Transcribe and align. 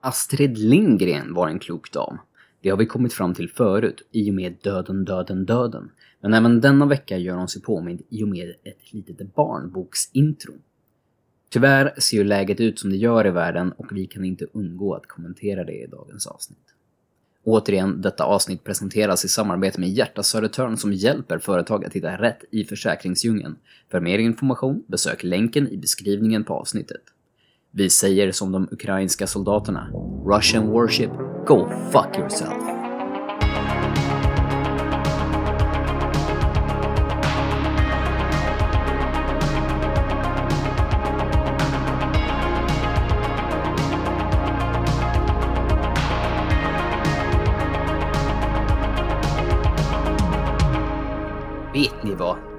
Astrid 0.00 0.58
Lindgren 0.58 1.34
var 1.34 1.48
en 1.48 1.58
klok 1.58 1.92
dam. 1.92 2.18
Det 2.62 2.70
har 2.70 2.76
vi 2.76 2.86
kommit 2.86 3.12
fram 3.12 3.34
till 3.34 3.50
förut, 3.50 4.02
i 4.10 4.30
och 4.30 4.34
med 4.34 4.56
döden, 4.62 5.04
döden, 5.04 5.44
döden. 5.44 5.90
Men 6.20 6.34
även 6.34 6.60
denna 6.60 6.86
vecka 6.86 7.18
gör 7.18 7.36
hon 7.36 7.48
sig 7.48 7.62
påmind 7.62 8.02
i 8.08 8.24
och 8.24 8.28
med 8.28 8.48
ett 8.64 8.92
litet 8.92 9.34
barnboksintro. 9.34 10.52
Tyvärr 11.48 12.00
ser 12.00 12.16
ju 12.16 12.24
läget 12.24 12.60
ut 12.60 12.78
som 12.78 12.90
det 12.90 12.96
gör 12.96 13.26
i 13.26 13.30
världen 13.30 13.72
och 13.72 13.86
vi 13.92 14.06
kan 14.06 14.24
inte 14.24 14.46
undgå 14.52 14.94
att 14.94 15.06
kommentera 15.06 15.64
det 15.64 15.82
i 15.82 15.86
dagens 15.86 16.26
avsnitt. 16.26 16.74
Återigen, 17.44 18.00
detta 18.00 18.24
avsnitt 18.24 18.64
presenteras 18.64 19.24
i 19.24 19.28
samarbete 19.28 19.80
med 19.80 19.88
Hjärta 19.88 20.22
Södertörn 20.22 20.76
som 20.76 20.92
hjälper 20.92 21.38
företag 21.38 21.84
att 21.84 21.92
hitta 21.92 22.22
rätt 22.22 22.44
i 22.50 22.64
försäkringsdjungeln. 22.64 23.56
För 23.90 24.00
mer 24.00 24.18
information, 24.18 24.84
besök 24.86 25.22
länken 25.22 25.68
i 25.68 25.76
beskrivningen 25.76 26.44
på 26.44 26.54
avsnittet. 26.54 27.02
Vi 27.72 27.90
säger 27.90 28.32
som 28.32 28.52
de 28.52 28.68
ukrainska 28.72 29.26
soldaterna. 29.26 29.90
Russian 30.26 30.70
warship, 30.70 31.10
go 31.46 31.68
fuck 31.92 32.18
yourself. 32.18 32.52
Vet 51.74 52.02
ni 52.02 52.14
vad? 52.14 52.49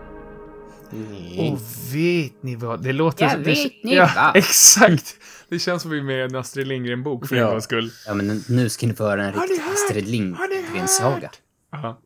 Och 2.42 2.48
vet 2.48 2.54
ni 2.54 2.56
vad? 2.56 2.84
Det 2.84 2.94
låter... 2.94 3.38
Vet 3.38 3.84
ni 3.84 3.96
ja? 3.96 4.32
Exakt! 4.36 5.16
Det 5.50 5.60
känns 5.60 5.82
som 5.82 5.92
vi 5.92 5.98
är 5.98 6.04
med 6.04 6.18
i 6.18 6.22
en 6.22 6.36
Astrid 6.36 6.68
Lindgren-bok 6.68 7.28
för 7.28 7.36
Ja. 7.36 7.46
en 7.46 7.52
gångs 7.52 7.64
skull. 7.64 7.92
Ja 8.06 8.14
men 8.14 8.44
nu 8.50 8.70
ska 8.70 8.88
ni 8.88 8.94
få 8.94 9.04
höra 9.04 9.26
en 9.26 9.34
riktig? 9.34 9.62
Astrid 9.74 10.08
Lindgren-saga. 10.08 11.32
Ja. 11.72 12.02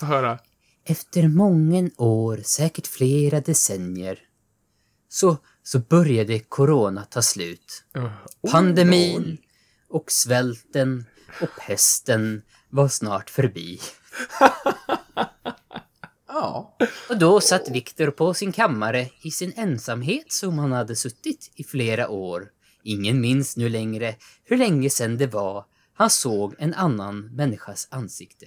Få 0.00 0.06
höra. 0.06 0.38
Efter 0.84 1.28
många 1.28 1.90
år, 1.96 2.40
säkert 2.44 2.86
flera 2.86 3.40
decennier, 3.40 4.18
så, 5.08 5.36
så 5.62 5.78
började 5.78 6.38
corona 6.38 7.04
ta 7.04 7.22
slut. 7.22 7.84
Uh, 7.96 8.10
Pandemin 8.50 9.38
och 9.88 10.10
svälten 10.12 11.04
och 11.40 11.48
pesten 11.66 12.42
var 12.70 12.88
snart 12.88 13.30
förbi. 13.30 13.80
Ja. 16.40 16.76
Och 17.08 17.18
då 17.18 17.40
satt 17.40 17.68
Viktor 17.68 18.10
på 18.10 18.34
sin 18.34 18.52
kammare 18.52 19.08
i 19.22 19.30
sin 19.30 19.52
ensamhet 19.56 20.32
som 20.32 20.58
han 20.58 20.72
hade 20.72 20.96
suttit 20.96 21.50
i 21.54 21.64
flera 21.64 22.08
år. 22.08 22.48
Ingen 22.82 23.20
minns 23.20 23.56
nu 23.56 23.68
längre 23.68 24.14
hur 24.44 24.56
länge 24.56 24.90
sedan 24.90 25.18
det 25.18 25.26
var 25.26 25.64
han 25.98 26.10
såg 26.10 26.54
en 26.58 26.74
annan 26.74 27.20
människas 27.20 27.88
ansikte. 27.90 28.46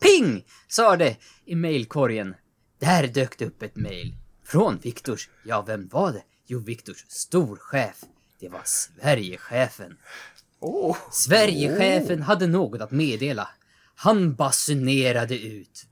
Ping! 0.00 0.44
sa 0.68 0.96
det 0.96 1.16
i 1.44 1.54
mejlkorgen. 1.54 2.34
Där 2.78 3.06
dök 3.06 3.38
det 3.38 3.46
upp 3.46 3.62
ett 3.62 3.76
mejl. 3.76 4.14
Från 4.44 4.78
Viktors, 4.78 5.28
ja 5.44 5.62
vem 5.62 5.88
var 5.88 6.12
det? 6.12 6.22
Jo, 6.46 6.58
Viktors 6.58 7.04
storchef. 7.08 8.04
Det 8.40 8.48
var 8.48 8.62
Sverigechefen. 8.64 9.96
Oh. 10.60 10.96
Sverigechefen 11.12 12.22
hade 12.22 12.46
något 12.46 12.80
att 12.80 12.90
meddela. 12.90 13.48
Han 13.94 14.34
basunerade 14.34 15.38
ut. 15.38 15.86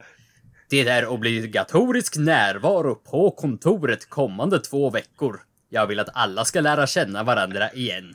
Det 0.70 0.88
är 0.88 1.06
obligatorisk 1.06 2.16
närvaro 2.16 2.94
på 2.94 3.30
kontoret 3.30 4.10
kommande 4.10 4.58
två 4.60 4.90
veckor. 4.90 5.40
Jag 5.68 5.86
vill 5.86 6.00
att 6.00 6.08
alla 6.14 6.44
ska 6.44 6.60
lära 6.60 6.86
känna 6.86 7.22
varandra 7.22 7.72
igen. 7.72 8.14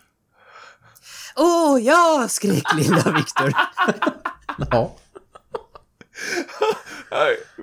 Åh, 1.36 1.80
ja! 1.82 2.26
skrek 2.30 2.64
lilla 2.76 3.12
Viktor. 3.12 3.54
Ja. 4.72 4.96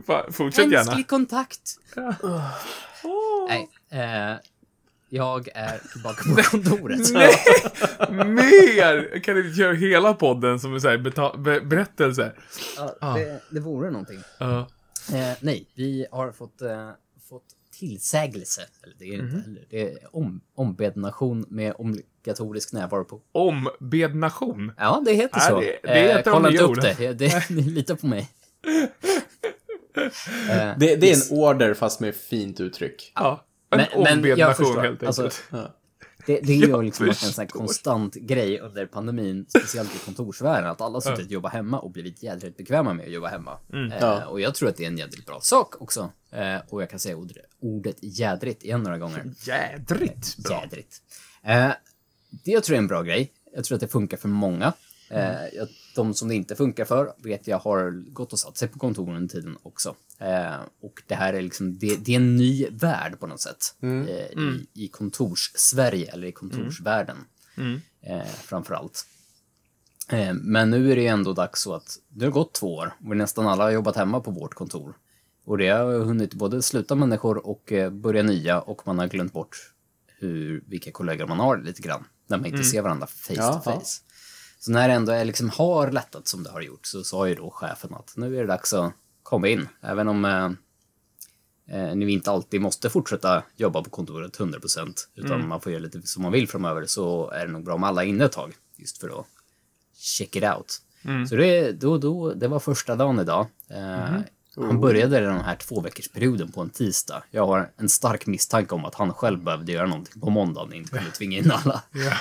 Fan, 0.06 0.32
fortsätt 0.32 0.64
gärna. 0.64 0.76
Mänsklig 0.84 1.08
kontakt. 1.08 1.60
Nej, 3.48 3.68
eh, 3.92 4.36
jag 5.08 5.48
är 5.54 5.78
tillbaka 5.92 6.22
på 6.36 6.42
kontoret. 6.50 7.12
Nej! 7.12 7.34
Mer! 8.24 9.20
Kan 9.20 9.34
du 9.34 9.54
köra 9.54 9.72
hela 9.74 10.14
podden 10.14 10.60
som 10.60 10.74
en 10.74 10.80
sån 10.80 10.90
här 10.90 10.98
be- 11.38 11.60
berättelse? 11.60 12.32
Ja, 12.76 13.14
det, 13.14 13.40
det 13.50 13.60
vore 13.60 13.90
någonting. 13.90 14.20
Ja. 14.38 14.68
Eh, 15.14 15.32
nej, 15.40 15.66
vi 15.74 16.06
har 16.10 16.32
fått, 16.32 16.62
eh, 16.62 16.90
fått 17.28 17.44
tillsägelse. 17.70 18.62
Eller 18.82 18.94
det 18.98 19.04
är 19.04 19.12
inte 19.14 19.36
heller. 19.48 19.66
Det 19.70 19.82
är 19.92 20.16
om, 20.16 20.40
ombednation 20.54 21.44
med 21.48 21.74
obligatorisk 21.78 22.72
närvaro 22.72 23.04
på. 23.04 23.20
Ombednation. 23.32 24.72
Ja, 24.78 25.02
det 25.04 25.12
heter 25.12 25.38
Ja, 25.40 25.48
så. 25.48 25.60
det- 25.60 25.78
det 25.82 25.88
är 26.12 26.18
ett 26.18 26.26
av 26.26 26.32
kolla 26.32 26.50
inte 26.50 26.62
upp 26.64 26.80
det. 26.98 27.12
det. 27.12 27.50
Ni 27.50 27.62
litar 27.70 27.94
på 27.94 28.06
mig. 28.06 28.28
Eh, 30.50 30.72
Det, 30.78 30.96
det 30.96 31.10
är 31.10 31.32
en 31.32 31.38
order 31.38 31.74
fast 31.74 32.00
med 32.00 32.14
fint 32.14 32.60
uttryck. 32.60 33.12
Ja. 33.14 33.44
En 33.70 33.78
Men- 33.78 33.88
men 33.94 34.08
jag 34.08 34.16
ombednation 34.18 34.66
förstår. 34.66 34.80
helt 34.82 35.02
enkelt. 35.02 35.18
Alltså, 35.18 35.42
Ja. 35.50 35.74
Det, 36.26 36.40
det 36.40 36.52
är 36.52 36.56
ju 36.56 36.68
Jag 36.68 36.84
liksom 36.84 37.06
varit 37.06 37.22
en 37.22 37.32
sån 37.32 37.46
konstant 37.46 38.14
grej 38.14 38.60
under 38.60 38.86
pandemin, 38.86 39.46
speciellt 39.48 39.94
i 39.96 39.98
kontorsvärlden, 39.98 40.70
att 40.70 40.80
alla 40.80 40.96
har 40.96 41.00
suttit 41.00 41.26
och 41.26 41.32
jobbat 41.32 41.52
hemma 41.52 41.78
och 41.80 41.90
blivit 41.90 42.22
jädrigt 42.22 42.56
bekväma 42.56 42.94
med 42.94 43.06
att 43.06 43.12
jobba 43.12 43.28
hemma. 43.28 43.58
Eh, 43.72 43.98
Ja. 44.00 44.26
Och 44.26 44.40
jag 44.40 44.54
tror 44.54 44.68
att 44.68 44.76
det 44.76 44.84
är 44.84 44.88
en 44.88 44.98
jädrigt 44.98 45.26
bra 45.26 45.40
sak 45.40 45.82
också. 45.82 46.10
Eh, 46.30 46.56
och 46.68 46.82
jag 46.82 46.90
kan 46.90 46.98
säga 46.98 47.16
ordet, 47.16 47.36
ordet 47.60 47.96
jädrigt 48.00 48.62
igen 48.64 48.82
några 48.82 48.98
gånger. 48.98 49.32
Jädrigt 49.46 50.36
bra. 50.38 50.60
Jädrigt. 50.62 51.02
Eh, 51.44 51.70
det 52.44 52.50
jag 52.50 52.64
tror 52.64 52.74
är 52.74 52.78
en 52.78 52.86
bra 52.86 53.02
grej. 53.02 53.32
Jag 53.54 53.64
tror 53.64 53.76
att 53.76 53.80
det 53.80 53.88
funkar 53.88 54.16
för 54.16 54.28
många. 54.28 54.72
Eh, 55.10 55.46
jag, 55.52 55.68
de 55.94 56.14
som 56.14 56.28
det 56.28 56.34
inte 56.34 56.56
funkar 56.56 56.84
för 56.84 57.12
vet 57.18 57.46
jag 57.46 57.58
har 57.58 57.90
gått 58.12 58.32
och 58.32 58.38
satt 58.38 58.56
sig 58.56 58.68
på 58.68 58.78
kontoren 58.78 59.16
under 59.16 59.28
tiden 59.28 59.58
också. 59.62 59.94
Eh, 60.18 60.54
och 60.82 61.02
det 61.06 61.14
här 61.14 61.34
är 61.34 61.42
liksom, 61.42 61.78
det, 61.78 61.96
det 62.04 62.12
är 62.12 62.16
en 62.16 62.36
ny 62.36 62.66
värld 62.70 63.20
på 63.20 63.26
något 63.26 63.40
sätt. 63.40 63.74
Eh, 63.82 63.88
I, 64.38 64.66
I 64.74 64.88
kontors-Sverige, 64.88 66.12
eller 66.12 66.26
i 66.28 66.32
kontorsvärlden. 66.32 67.16
Eh, 68.00 68.24
framförallt. 68.26 69.06
Eh, 70.08 70.34
men 70.34 70.70
nu 70.70 70.92
är 70.92 70.96
det 70.96 71.06
ändå 71.06 71.32
dags 71.32 71.60
så 71.60 71.74
att 71.74 71.98
det 72.08 72.24
har 72.24 72.32
gått 72.32 72.54
två 72.54 72.74
år 72.74 72.92
och 73.08 73.16
nästan 73.16 73.46
alla 73.46 73.64
har 73.64 73.70
jobbat 73.70 73.96
hemma 73.96 74.20
på 74.20 74.30
vårt 74.30 74.54
kontor. 74.54 74.94
Och 75.44 75.58
det 75.58 75.68
har 75.68 75.98
hunnit 75.98 76.34
både 76.34 76.62
sluta 76.62 76.94
människor 76.94 77.46
och 77.46 77.72
eh, 77.72 77.90
börja 77.90 78.22
nya 78.22 78.60
och 78.60 78.86
man 78.86 78.98
har 78.98 79.06
glömt 79.06 79.32
bort 79.32 79.72
hur, 80.06 80.64
vilka 80.66 80.92
kollegor 80.92 81.26
man 81.26 81.40
har 81.40 81.58
lite 81.58 81.82
grann. 81.82 82.04
När 82.26 82.36
man 82.38 82.46
inte 82.46 82.64
ser 82.64 82.82
varandra 82.82 83.06
face 83.06 83.34
Ja, 83.34 83.52
to 83.52 83.70
face. 83.70 84.00
Så 84.64 84.72
när 84.72 84.88
det 84.88 84.94
ändå 84.94 85.12
är 85.12 85.24
liksom 85.24 85.50
har 85.50 85.90
lättat 85.90 86.28
som 86.28 86.42
det 86.42 86.50
har 86.50 86.60
gjort 86.60 86.86
så 86.86 87.04
sa 87.04 87.28
ju 87.28 87.34
då 87.34 87.50
chefen 87.50 87.94
att 87.94 88.12
nu 88.16 88.36
är 88.36 88.40
det 88.40 88.46
dags 88.46 88.72
att 88.72 88.92
komma 89.22 89.48
in. 89.48 89.68
Även 89.80 90.08
om 90.08 90.24
eh, 90.24 90.50
eh, 91.78 91.94
ni 91.96 92.12
inte 92.12 92.30
alltid 92.30 92.60
måste 92.60 92.90
fortsätta 92.90 93.42
jobba 93.56 93.82
på 93.82 93.90
kontoret 93.90 94.38
100% 94.38 94.94
utan 95.14 95.48
man 95.48 95.60
får 95.60 95.72
göra 95.72 95.82
lite 95.82 96.02
som 96.02 96.22
man 96.22 96.32
vill 96.32 96.48
framöver 96.48 96.86
så 96.86 97.30
är 97.30 97.46
det 97.46 97.52
nog 97.52 97.64
bra 97.64 97.74
om 97.74 97.84
alla 97.84 98.04
är 98.04 98.08
inne 98.08 98.24
ett 98.24 98.32
tag. 98.32 98.54
Just 98.76 98.98
för 98.98 99.20
att 99.20 99.26
check 99.96 100.36
it 100.36 100.44
out. 100.44 100.80
Så 101.28 101.36
det, 101.36 101.72
då, 101.72 101.98
då, 101.98 102.34
det 102.34 102.48
var 102.48 102.58
första 102.60 102.96
dagen 102.96 103.18
idag. 103.20 103.46
Eh, 103.70 104.20
Han 104.56 104.80
började 104.80 105.20
den 105.20 105.40
här 105.40 105.56
två 105.56 105.80
veckors 105.80 106.08
perioden 106.08 106.52
på 106.52 106.60
en 106.60 106.70
tisdag. 106.70 107.22
Jag 107.30 107.46
har 107.46 107.70
en 107.76 107.88
stark 107.88 108.26
misstanke 108.26 108.74
om 108.74 108.84
att 108.84 108.94
han 108.94 109.14
själv 109.14 109.44
behövde 109.44 109.72
göra 109.72 109.86
någonting 109.86 110.20
på 110.20 110.30
måndagen 110.30 110.68
och 110.68 110.74
inte 110.74 110.90
kunde 110.90 111.10
tvinga 111.10 111.38
in 111.38 111.50
alla. 111.50 111.82
Ja. 111.92 112.12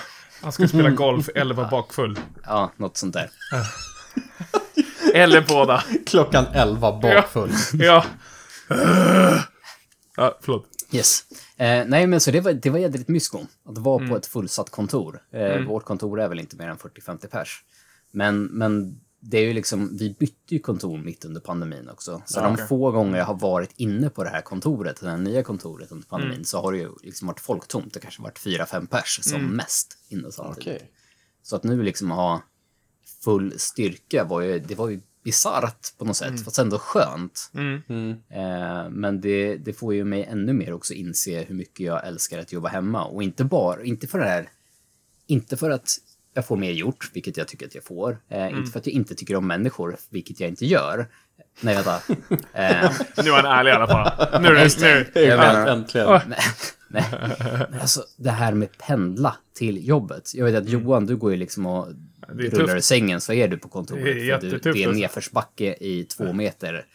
Han 0.42 0.52
skulle 0.52 0.68
spela 0.68 0.90
golf 0.90 1.30
eller 1.36 1.56
vara 1.56 1.68
bakfull. 1.70 2.20
Ja, 2.44 2.72
något 2.78 2.98
sånt 2.98 3.14
där. 3.14 3.30
Eller 5.14 5.42
båda. 5.48 5.84
Klockan 6.06 6.46
11 6.54 7.00
bakfull. 7.02 7.52
Ja. 7.74 8.06
Ja, 10.18 10.38
förlåt. 10.42 10.66
Yes. 10.92 11.24
Eh, 11.58 11.86
nej, 11.88 12.08
men 12.08 12.20
så 12.20 12.32
det 12.32 12.40
var, 12.42 12.54
det 12.54 12.70
var 12.70 12.80
jädrigt 12.80 13.10
mysko 13.10 13.40
att 13.70 13.78
vara 13.78 14.08
på 14.10 14.16
ett 14.18 14.26
fullsatt 14.26 14.70
kontor. 14.70 15.20
Eh, 15.34 15.62
Vårt 15.62 15.86
kontor 15.86 16.22
är 16.22 16.28
väl 16.28 16.40
inte 16.40 16.56
mer 16.56 16.68
än 16.70 16.78
40-50 16.78 17.28
pers. 17.28 17.64
Men, 18.12 18.44
men 18.46 19.00
det 19.24 19.38
är 19.38 19.42
ju 19.42 19.54
liksom, 19.54 19.98
vi 19.98 20.16
bytte 20.20 20.54
ju 20.54 20.60
kontor 20.60 20.98
mitt 20.98 21.26
under 21.26 21.42
pandemin 21.42 21.90
också. 21.90 22.22
Så 22.26 22.42
de 22.42 22.54
okej. 22.54 22.68
få 22.68 22.92
gånger 22.92 23.18
jag 23.18 23.26
har 23.26 23.40
varit 23.40 23.74
inne 23.76 24.10
på 24.10 24.24
det 24.24 24.30
här 24.30 24.42
kontoret, 24.42 25.02
det 25.02 25.10
här 25.10 25.18
nya 25.18 25.44
kontoret 25.44 25.92
under 25.92 26.08
pandemin, 26.08 26.46
så 26.46 26.62
har 26.62 26.72
det 26.72 26.78
ju 26.78 26.90
liksom 27.04 27.28
varit 27.28 27.40
folktomt. 27.40 27.94
Det 27.94 28.00
kanske 28.00 28.22
varit 28.22 28.40
4-5 28.40 28.88
pers 28.88 29.20
som 29.22 29.48
mest 29.48 29.98
inne 30.10 30.32
samtidigt. 30.32 30.68
Okej. 30.68 30.92
Så 31.44 31.56
att 31.56 31.64
nu 31.64 31.84
liksom 31.84 32.12
ha 32.12 32.42
full 33.24 33.60
styrka 33.60 34.24
var 34.24 34.42
ju, 34.42 34.60
det 34.60 34.76
var 34.76 34.90
ju 34.90 35.02
bisarrt 35.24 35.98
på 35.98 36.06
något 36.06 36.18
sätt, 36.18 36.44
fast 36.46 36.60
ändå 36.60 36.80
skönt. 36.80 37.52
Eh, 38.30 38.90
men 38.90 39.22
det, 39.22 39.58
det 39.58 39.74
får 39.74 39.94
ju 39.94 40.04
mig 40.04 40.24
ännu 40.24 40.54
mer 40.54 40.74
också 40.74 40.94
inse 40.94 41.44
hur 41.44 41.56
mycket 41.56 41.86
jag 41.86 42.08
älskar 42.08 42.40
att 42.40 42.52
jobba 42.52 42.70
hemma. 42.70 43.06
Och 43.06 43.24
inte 43.24 43.44
bara, 43.44 43.84
inte 43.84 44.08
för 44.08 44.20
det 44.20 44.26
här, 44.26 44.50
inte 45.28 45.58
för 45.58 45.70
att 45.70 45.98
jag 46.34 46.46
får 46.46 46.58
mer 46.58 46.72
gjort, 46.72 47.10
vilket 47.14 47.38
jag 47.38 47.48
tycker 47.48 47.66
att 47.66 47.76
jag 47.76 47.84
får. 47.84 48.18
Eh, 48.30 48.42
Mm. 48.42 48.58
Inte 48.60 48.72
för 48.72 48.80
att 48.80 48.86
jag 48.88 48.94
inte 48.94 49.16
tycker 49.16 49.36
om 49.36 49.48
människor, 49.48 49.96
vilket 50.10 50.40
jag 50.40 50.50
inte 50.50 50.66
gör. 50.66 51.08
Nej, 51.62 51.76
vänta. 51.76 51.96
eh, 52.54 52.92
Nu 53.24 53.32
var 53.32 53.44
han 53.44 53.60
ärlig 53.60 53.72
i 53.72 53.74
alla 53.74 53.88
fall. 53.88 54.42
Nu 54.42 54.48
är 54.48 54.54
det... 54.54 54.82
Nu. 55.16 55.22
Jag 55.22 55.38
menar- 55.40 55.68
Äntligen. 55.68 56.08
nej, 56.28 56.40
nej. 56.88 57.04
Men 57.72 57.80
alltså, 57.82 58.04
det 58.18 58.30
här 58.32 58.54
med 58.54 58.78
pendla 58.78 59.36
till 59.56 59.88
jobbet. 59.88 60.32
Jag 60.36 60.46
vet 60.46 60.56
att 60.64 60.70
Johan, 60.70 61.06
du 61.06 61.16
går 61.18 61.32
ju 61.32 61.38
liksom 61.38 61.66
och 61.66 61.88
Mm. 62.32 62.46
är 62.46 62.50
rullar 62.50 62.66
tufft. 62.66 62.78
i 62.80 62.82
sängen 62.82 63.22
så 63.22 63.34
är 63.34 63.48
du 63.48 63.58
på 63.58 63.68
kontoret. 63.68 64.04
Det 64.04 64.12
är 64.12 64.14
för 64.28 64.34
att 64.36 64.42
du, 64.42 64.48
jättetufft, 64.48 64.64
det 64.64 64.70
är 64.80 64.84
en 64.84 64.90
alltså. 64.90 65.00
nedförsbacke 65.02 65.76
i 65.80 66.04
två 66.04 66.34
meter. 66.34 66.86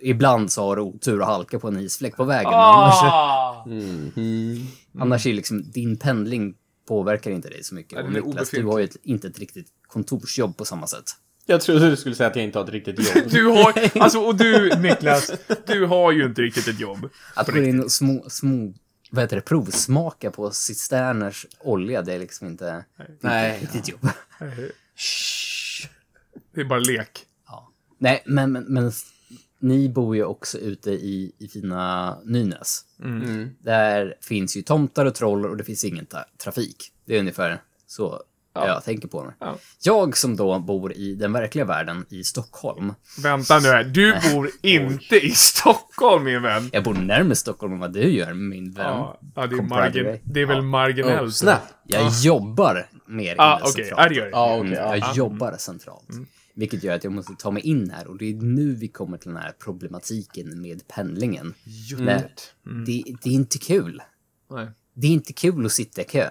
Ibland 0.00 0.52
så 0.52 0.62
har 0.66 0.76
du 0.76 0.82
otur 0.82 1.20
och 1.20 1.26
halka 1.26 1.58
på 1.58 1.68
en 1.68 1.78
isfläck 1.80 2.16
på 2.16 2.24
vägen. 2.24 2.50
men 2.50 2.60
Annars, 2.60 2.94
Ah! 3.02 3.64
Mhm. 3.66 4.66
annars 4.98 5.26
är 5.26 5.32
liksom 5.32 5.70
din 5.70 5.96
pendling 5.96 6.54
påverkar 6.88 7.30
inte 7.30 7.48
dig 7.48 7.64
så 7.64 7.74
mycket. 7.74 7.92
Nej, 7.92 8.20
Och 8.20 8.28
Niklas, 8.28 8.50
du 8.50 8.64
har 8.64 8.78
ju 8.78 8.84
ett, 8.84 8.96
inte 9.02 9.26
ett 9.28 9.38
riktigt 9.38 9.68
kontorsjobb 9.86 10.56
på 10.56 10.64
samma 10.64 10.86
sätt. 10.86 11.10
Jag 11.46 11.60
trodde 11.60 11.90
du 11.90 11.96
skulle 11.96 12.14
säga 12.14 12.30
att 12.30 12.36
jag 12.36 12.44
inte 12.44 12.58
har 12.58 12.64
ett 12.64 12.72
riktigt 12.72 13.16
jobb. 13.16 13.24
Du 13.30 13.44
har... 13.46 13.98
Alltså, 14.02 14.18
och 14.18 14.36
du, 14.36 14.70
Niklas, 14.78 15.30
du 15.66 15.86
har 15.86 16.12
ju 16.12 16.24
inte 16.24 16.42
riktigt 16.42 16.68
ett 16.68 16.80
jobb. 16.80 17.08
Att 17.34 17.48
gå 17.48 17.58
in 17.58 17.82
och 17.82 17.92
små, 17.92 18.24
små 18.28 18.72
vad 19.10 19.24
heter 19.24 19.36
det, 19.36 19.42
provsmaka 19.42 20.30
på 20.30 20.50
cisterners 20.50 21.46
olja, 21.60 22.02
det 22.02 22.12
är 22.14 22.18
liksom 22.18 22.46
inte 22.46 22.84
Nej. 23.20 23.50
ett 23.50 23.62
riktigt 23.62 23.88
jobb. 23.88 24.08
Det 26.54 26.60
är 26.60 26.64
bara 26.64 26.78
lek. 26.80 27.26
Ja. 27.46 27.72
Nej, 27.98 28.22
men, 28.26 28.52
men, 28.52 28.64
men 28.64 28.92
ni 29.60 29.88
bor 29.88 30.16
ju 30.16 30.24
också 30.24 30.58
ute 30.58 30.90
i, 30.90 31.32
i 31.38 31.48
fina 31.48 32.16
Nynäs. 32.24 32.80
Mm. 33.04 33.50
Där 33.60 34.14
finns 34.20 34.56
ju 34.56 34.62
tomtar 34.62 35.06
och 35.06 35.14
troll 35.14 35.46
och 35.46 35.56
det 35.56 35.64
finns 35.64 35.84
ingen 35.84 36.06
ta- 36.06 36.24
trafik. 36.42 36.92
Det 37.06 37.16
är 37.16 37.20
ungefär 37.20 37.62
så 37.86 38.22
jag 38.54 38.84
tänker 38.84 39.08
på 39.08 39.24
det. 39.24 39.34
Ja. 39.38 39.56
Jag 39.82 40.16
som 40.16 40.36
då 40.36 40.58
bor 40.58 40.92
i 40.92 41.14
den 41.14 41.32
verkliga 41.32 41.64
världen 41.64 42.06
i 42.08 42.24
Stockholm. 42.24 42.94
Vänta 43.22 43.58
nu 43.58 43.68
här. 43.68 43.84
Du 43.84 44.14
bor 44.34 44.50
inte 44.62 45.16
i 45.26 45.30
Stockholm, 45.30 46.24
min 46.24 46.42
vän. 46.42 46.70
Jag 46.72 46.84
bor 46.84 46.94
närmare 46.94 47.34
Stockholm 47.36 47.72
än 47.72 47.78
vad 47.78 47.92
du 47.92 48.10
gör, 48.10 48.34
min 48.34 48.72
vän. 48.72 48.86
Ja, 48.86 49.20
ja 49.34 49.46
det, 49.46 49.56
är 49.56 49.62
margin, 49.62 50.18
det 50.24 50.40
är 50.40 50.46
väl 50.46 50.62
marginellt. 50.62 51.20
Oh, 51.22 51.28
snap. 51.30 51.58
Jag 51.86 52.12
jobbar 52.22 52.86
mer 53.06 53.34
Ah, 53.38 53.56
inne 53.56 53.64
okej. 53.70 53.84
centralt. 53.84 54.02
Ja, 54.02 54.08
det 54.08 54.14
gör 54.14 54.24
det. 54.24 54.30
Ja, 54.30 54.56
okej. 54.58 54.72
Mm, 54.72 54.72
ja. 54.84 54.96
jag 54.96 55.16
jobbar 55.16 55.54
centralt. 55.58 56.08
Vilket 56.58 56.84
gör 56.84 56.94
att 56.94 57.04
jag 57.04 57.12
måste 57.12 57.34
ta 57.34 57.50
mig 57.50 57.62
in 57.62 57.90
här 57.90 58.06
och 58.06 58.18
det 58.18 58.30
är 58.30 58.34
nu 58.34 58.74
vi 58.74 58.88
kommer 58.88 59.18
till 59.18 59.28
den 59.28 59.42
här 59.42 59.52
problematiken 59.58 60.60
med 60.60 60.88
pendlingen. 60.88 61.54
Nej, 61.98 62.34
det, 62.86 63.04
det 63.22 63.28
är 63.30 63.34
inte 63.34 63.58
kul. 63.58 64.02
Nej. 64.50 64.68
Det 64.94 65.06
är 65.06 65.10
inte 65.10 65.32
kul 65.32 65.66
att 65.66 65.72
sitta 65.72 66.00
i 66.00 66.04
kö. 66.04 66.30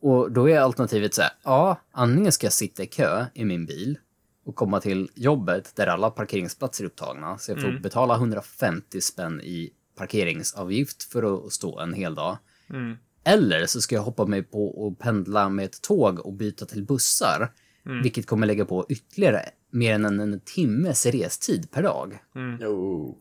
Och 0.00 0.32
då 0.32 0.48
är 0.50 0.60
alternativet 0.60 1.14
så 1.14 1.22
här, 1.22 1.30
ja, 1.42 1.80
antingen 1.90 2.32
ska 2.32 2.46
jag 2.46 2.52
sitta 2.52 2.82
i 2.82 2.86
kö 2.86 3.26
i 3.34 3.44
min 3.44 3.66
bil 3.66 3.98
och 4.44 4.54
komma 4.54 4.80
till 4.80 5.10
jobbet 5.14 5.76
där 5.76 5.86
alla 5.86 6.10
parkeringsplatser 6.10 6.84
är 6.84 6.88
upptagna, 6.88 7.38
så 7.38 7.52
jag 7.52 7.60
får 7.60 7.80
betala 7.82 8.14
150 8.14 9.00
spänn 9.00 9.40
i 9.40 9.70
parkeringsavgift 9.96 11.02
för 11.02 11.46
att 11.46 11.52
stå 11.52 11.80
en 11.80 11.94
hel 11.94 12.14
dag. 12.14 12.38
Mm. 12.70 12.96
Eller 13.24 13.66
så 13.66 13.80
ska 13.80 13.94
jag 13.94 14.02
hoppa 14.02 14.26
mig 14.26 14.42
på 14.42 14.66
och 14.66 14.98
pendla 14.98 15.48
med 15.48 15.64
ett 15.64 15.82
tåg 15.82 16.18
och 16.18 16.32
byta 16.32 16.66
till 16.66 16.84
bussar, 16.84 17.52
vilket 18.02 18.26
kommer 18.26 18.46
lägga 18.46 18.64
på 18.64 18.86
ytterligare 18.88 19.48
mer 19.70 19.94
än 19.94 20.04
en, 20.04 20.20
en 20.20 20.40
timmes 20.40 21.06
restid 21.06 21.70
per 21.70 21.82
dag. 21.82 22.18
Jo. 22.60 23.18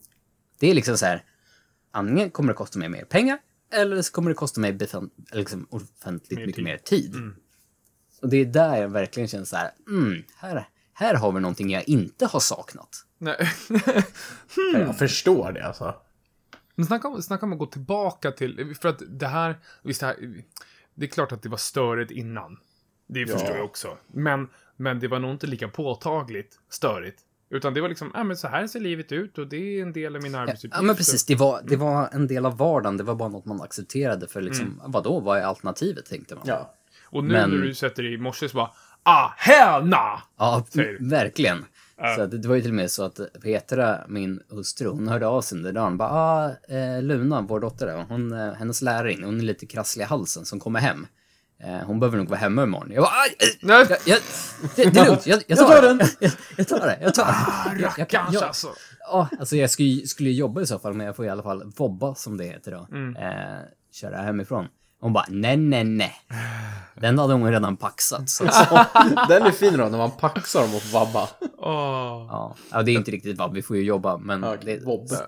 Det 0.59 0.71
är 0.71 0.73
liksom 0.73 0.97
så 0.97 1.05
här, 1.05 1.23
antingen 1.91 2.31
kommer 2.31 2.49
det 2.49 2.57
kosta 2.57 2.79
mig 2.79 2.89
mer 2.89 3.03
pengar, 3.05 3.37
eller 3.73 4.01
så 4.01 4.11
kommer 4.11 4.29
det 4.29 4.35
kosta 4.35 4.61
mig 4.61 4.77
liksom 5.31 5.67
offentligt 5.69 6.39
Mer 6.39 6.45
mycket 6.45 6.55
tid. 6.55 6.63
mer 6.63 6.77
tid. 6.77 7.15
Och 8.21 8.29
det 8.29 8.37
är 8.37 8.45
där 8.45 8.77
jag 8.81 8.89
verkligen 8.89 9.27
känner 9.29 9.45
så 9.45 9.55
här, 9.55 9.71
mm, 9.87 10.23
här, 10.35 10.67
här 10.93 11.15
har 11.15 11.31
vi 11.31 11.39
någonting 11.41 11.69
jag 11.69 11.89
inte 11.89 12.25
har 12.25 12.39
saknat. 12.39 13.05
Nej. 13.17 13.49
Jag 14.73 14.97
förstår 14.97 15.51
det 15.51 15.65
alltså. 15.65 15.95
Men 16.75 16.85
snacka 16.85 17.07
om, 17.07 17.21
snacka 17.21 17.45
om 17.45 17.53
att 17.53 17.59
gå 17.59 17.65
tillbaka 17.65 18.31
till, 18.31 18.75
för 18.81 18.89
att 18.89 19.01
det 19.07 19.27
här, 19.27 19.59
visst 19.83 19.99
det 19.99 20.05
här, 20.05 20.43
det 20.95 21.05
är 21.05 21.09
klart 21.09 21.31
att 21.31 21.41
det 21.41 21.49
var 21.49 21.57
störigt 21.57 22.11
innan. 22.11 22.57
Det 23.13 23.27
förstår 23.27 23.55
jag 23.55 23.65
också. 23.65 23.97
Men, 24.07 24.47
men 24.77 24.99
det 24.99 25.07
var 25.07 25.19
nog 25.19 25.31
inte 25.31 25.47
lika 25.47 25.67
påtagligt 25.67 26.59
störigt. 26.69 27.19
Utan 27.49 27.73
det 27.73 27.81
var 27.81 27.89
liksom, 27.89 28.11
ja 28.13 28.23
men 28.23 28.37
så 28.37 28.47
här 28.47 28.67
ser 28.67 28.79
livet 28.79 29.11
ut 29.11 29.37
och 29.37 29.47
det 29.47 29.57
är 29.57 29.81
en 29.81 29.93
del 29.93 30.15
av 30.15 30.21
min 30.21 30.35
arbetsuppgift. 30.35 30.75
Ja, 30.75 30.81
men 30.81 30.95
precis. 30.95 31.25
Det 31.25 31.35
var, 31.35 31.61
det 31.63 31.75
var 31.75 32.09
en 32.11 32.27
del 32.27 32.45
av 32.45 32.57
vardagen. 32.57 32.97
Det 32.97 33.03
var 33.03 33.15
bara 33.15 33.29
något 33.29 33.45
man 33.45 33.61
accepterade 33.61 34.27
för 34.27 34.41
liksom, 34.41 34.81
vadå, 34.85 35.19
vad 35.19 35.37
är 35.37 35.41
alternativet, 35.43 36.05
tänkte 36.05 36.35
man. 36.35 36.43
Ja. 36.47 36.73
Och 37.05 37.23
nu 37.23 37.33
men- 37.33 37.49
när 37.49 37.57
du 37.57 37.73
sätter 37.73 38.03
dig 38.03 38.13
i 38.13 38.17
morse 38.17 38.49
så 38.49 38.57
bara, 38.57 38.71
ah, 39.03 39.79
nah! 39.83 40.19
Ja, 40.37 40.65
verkligen. 40.99 41.65
Så 42.15 42.21
att 42.21 42.31
det 42.41 42.47
var 42.47 42.55
ju 42.55 42.61
till 42.61 42.71
och 42.71 42.75
med 42.75 42.91
så 42.91 43.03
att 43.03 43.19
Petra, 43.43 44.01
min 44.07 44.41
hustru, 44.49 44.87
hon 44.87 45.07
hörde 45.07 45.27
av 45.27 45.41
sig 45.41 45.57
under 45.57 45.73
dagen. 45.73 45.97
Bara, 45.97 46.09
ah, 46.09 46.51
eh, 46.75 47.01
Luna, 47.01 47.41
vår 47.41 47.59
dotter, 47.59 48.05
hon, 48.09 48.31
eh, 48.31 48.53
hennes 48.53 48.81
lärarin, 48.81 49.23
hon 49.23 49.39
är 49.39 49.43
lite 49.43 49.65
krasslig 49.65 50.03
i 50.03 50.07
halsen 50.07 50.45
som 50.45 50.59
kommer 50.59 50.79
hem. 50.79 51.07
Eh, 51.63 51.85
hon 51.85 51.99
behöver 51.99 52.17
nog 52.17 52.29
vara 52.29 52.39
hemma 52.39 52.63
imorgon. 52.63 52.91
Jag 52.91 53.03
bara, 53.03 53.25
eh, 53.25 53.47
Nej, 53.61 53.85
jag, 53.89 53.97
jag, 54.05 54.19
det, 54.75 54.93
det 54.93 54.99
är 54.99 55.05
lugnt, 55.05 55.27
jag, 55.27 55.43
jag 55.47 55.57
tar, 55.57 55.67
tar 55.67 55.81
det. 55.81 55.87
den. 55.87 55.99
Jag, 56.19 56.31
jag 56.57 56.67
tar 56.67 56.79
det, 56.79 56.97
jag 57.01 57.13
tar 57.13 57.25
det. 57.25 57.33
Jag, 57.65 57.81
jag, 57.81 57.91
jag, 57.97 58.09
kanske 58.09 58.33
jag, 58.33 58.43
alltså. 58.43 58.67
ja, 58.99 59.29
alltså 59.39 59.55
jag 59.55 59.69
skulle, 59.69 60.07
skulle 60.07 60.31
jobba 60.31 60.61
i 60.61 60.67
så 60.67 60.79
fall, 60.79 60.93
men 60.93 61.05
jag 61.05 61.15
får 61.15 61.25
i 61.25 61.29
alla 61.29 61.43
fall 61.43 61.71
vobba, 61.77 62.15
som 62.15 62.37
det 62.37 62.43
heter 62.43 62.71
då. 62.71 62.87
Mm. 62.91 63.15
Eh, 63.15 63.61
köra 63.91 64.17
hemifrån. 64.17 64.67
Hon 64.99 65.13
bara, 65.13 65.25
nej, 65.29 65.57
nej, 65.57 65.83
nej. 65.83 66.13
Den 66.95 67.19
hade 67.19 67.33
hon 67.33 67.51
redan 67.51 67.77
paxat. 67.77 68.29
Så. 68.29 68.43
Den 69.29 69.43
är 69.43 69.51
fin 69.51 69.77
då, 69.77 69.85
när 69.85 69.97
man 69.97 70.11
paxar 70.11 70.61
dem 70.61 70.75
och 70.75 70.81
får 70.81 70.99
vabba. 70.99 71.29
Åh. 71.57 72.27
Ja, 72.29 72.55
ja, 72.71 72.83
det 72.83 72.91
är 72.91 72.95
inte 72.95 73.11
riktigt 73.11 73.37
vad 73.37 73.53
vi 73.53 73.61
får 73.61 73.77
ju 73.77 73.83
jobba, 73.83 74.17
men 74.17 74.41
det, 74.41 74.81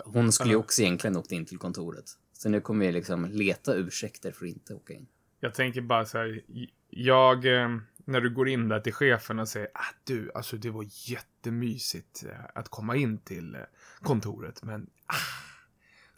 hon 0.05 0.31
skulle 0.31 0.49
ju 0.49 0.55
också 0.55 0.81
egentligen 0.81 1.17
åkt 1.17 1.31
in 1.31 1.45
till 1.45 1.57
kontoret. 1.57 2.05
Så 2.33 2.49
nu 2.49 2.61
kommer 2.61 2.85
vi 2.85 2.91
liksom 2.91 3.25
leta 3.25 3.73
ursäkter 3.73 4.31
för 4.31 4.45
att 4.45 4.51
inte 4.51 4.73
åka 4.73 4.93
in. 4.93 5.05
Jag 5.45 5.53
tänker 5.53 5.81
bara 5.81 6.05
så 6.05 6.17
här, 6.17 6.41
jag, 6.89 7.45
eh, 7.45 7.77
när 8.05 8.21
du 8.21 8.29
går 8.29 8.49
in 8.49 8.69
där 8.69 8.79
till 8.79 8.93
chefen 8.93 9.39
och 9.39 9.47
säger, 9.47 9.67
ah 9.73 9.93
du, 10.03 10.31
alltså 10.35 10.57
det 10.57 10.69
var 10.69 10.85
jättemysigt 10.89 12.25
eh, 12.29 12.45
att 12.55 12.69
komma 12.69 12.95
in 12.95 13.17
till 13.17 13.55
eh, 13.55 13.61
kontoret, 14.01 14.63
men 14.63 14.89
ah, 15.05 15.15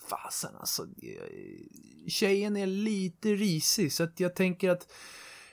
fasen 0.09 0.55
alltså, 0.59 0.87
tjejen 2.07 2.57
är 2.57 2.65
lite 2.67 3.29
risig, 3.29 3.93
så 3.93 4.03
att 4.03 4.19
jag 4.19 4.35
tänker 4.35 4.69
att 4.69 4.93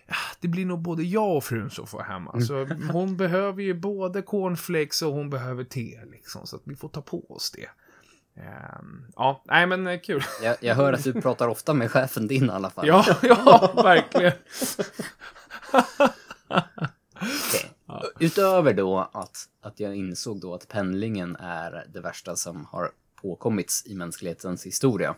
ah, 0.09 0.37
det 0.41 0.49
blir 0.49 0.67
nog 0.67 0.83
både 0.83 1.03
jag 1.03 1.37
och 1.37 1.45
frun 1.45 1.71
som 1.71 1.87
får 1.87 2.03
hem. 2.03 2.29
Alltså, 2.29 2.65
hon 2.93 3.17
behöver 3.17 3.63
ju 3.63 3.75
både 3.75 4.23
cornflakes 4.23 5.03
och 5.03 5.13
hon 5.13 5.31
behöver 5.31 5.65
te, 5.65 6.05
liksom, 6.05 6.47
så 6.47 6.57
att 6.57 6.63
vi 6.65 6.77
får 6.77 6.89
ta 6.89 7.03
på 7.03 7.31
oss 7.31 7.51
det. 7.51 7.69
Ehm, 8.37 9.07
ja, 9.17 9.43
nej 9.45 9.67
men 9.67 9.87
eh, 9.87 10.01
kul. 10.01 10.23
Jag, 10.43 10.57
jag 10.61 10.75
hör 10.75 10.93
att 10.93 11.05
du 11.05 11.13
pratar 11.13 11.49
ofta 11.49 11.75
med 11.75 11.91
chefen 11.91 12.27
din 12.27 12.45
i 12.45 12.51
alla 12.51 12.71
fall. 12.71 12.87
Ja, 12.87 13.05
ja, 13.23 13.73
verkligen. 13.85 14.33
Okej. 17.17 17.71
Utöver 18.21 18.73
då 18.75 19.11
att, 19.13 19.37
att 19.63 19.81
jag 19.81 19.97
insåg 19.97 20.41
då 20.41 20.55
att 20.55 20.69
pendlingen 20.69 21.37
är 21.37 21.87
det 21.93 22.01
värsta 22.01 22.37
som 22.37 22.65
har 22.71 22.91
påkommits 23.23 23.87
i 23.87 23.95
mänsklighetens 23.95 24.67
historia. 24.67 25.15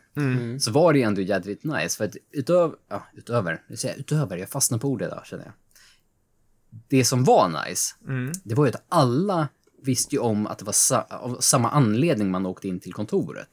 Så 0.60 0.70
var 0.72 0.92
det 0.92 0.98
ju 0.98 1.04
ändå 1.04 1.20
jädrigt 1.20 1.64
nice. 1.64 1.96
För 1.96 2.04
att 2.04 2.16
utöver, 2.30 2.76
ja, 2.88 3.02
utöver, 3.14 3.62
jag 3.68 3.78
säger 3.78 3.98
utöver, 3.98 4.36
jag 4.36 4.48
fastnar 4.48 4.78
på 4.78 4.88
ordet 4.88 5.10
där 5.10 5.22
känner 5.24 5.44
jag. 5.44 5.52
Det 6.88 7.04
som 7.04 7.24
var 7.24 7.48
nice, 7.68 7.94
Mm. 8.08 8.32
det 8.44 8.54
var 8.54 8.66
ju 8.66 8.70
att 8.72 8.84
alla 8.88 9.48
visste 9.86 10.14
ju 10.14 10.20
om 10.20 10.46
att 10.46 10.58
det 10.58 10.64
var 10.64 10.72
sa- 10.72 11.06
av 11.10 11.36
samma 11.40 11.70
anledning 11.70 12.30
man 12.30 12.46
åkte 12.46 12.68
in 12.68 12.80
till 12.80 12.92
kontoret. 12.92 13.48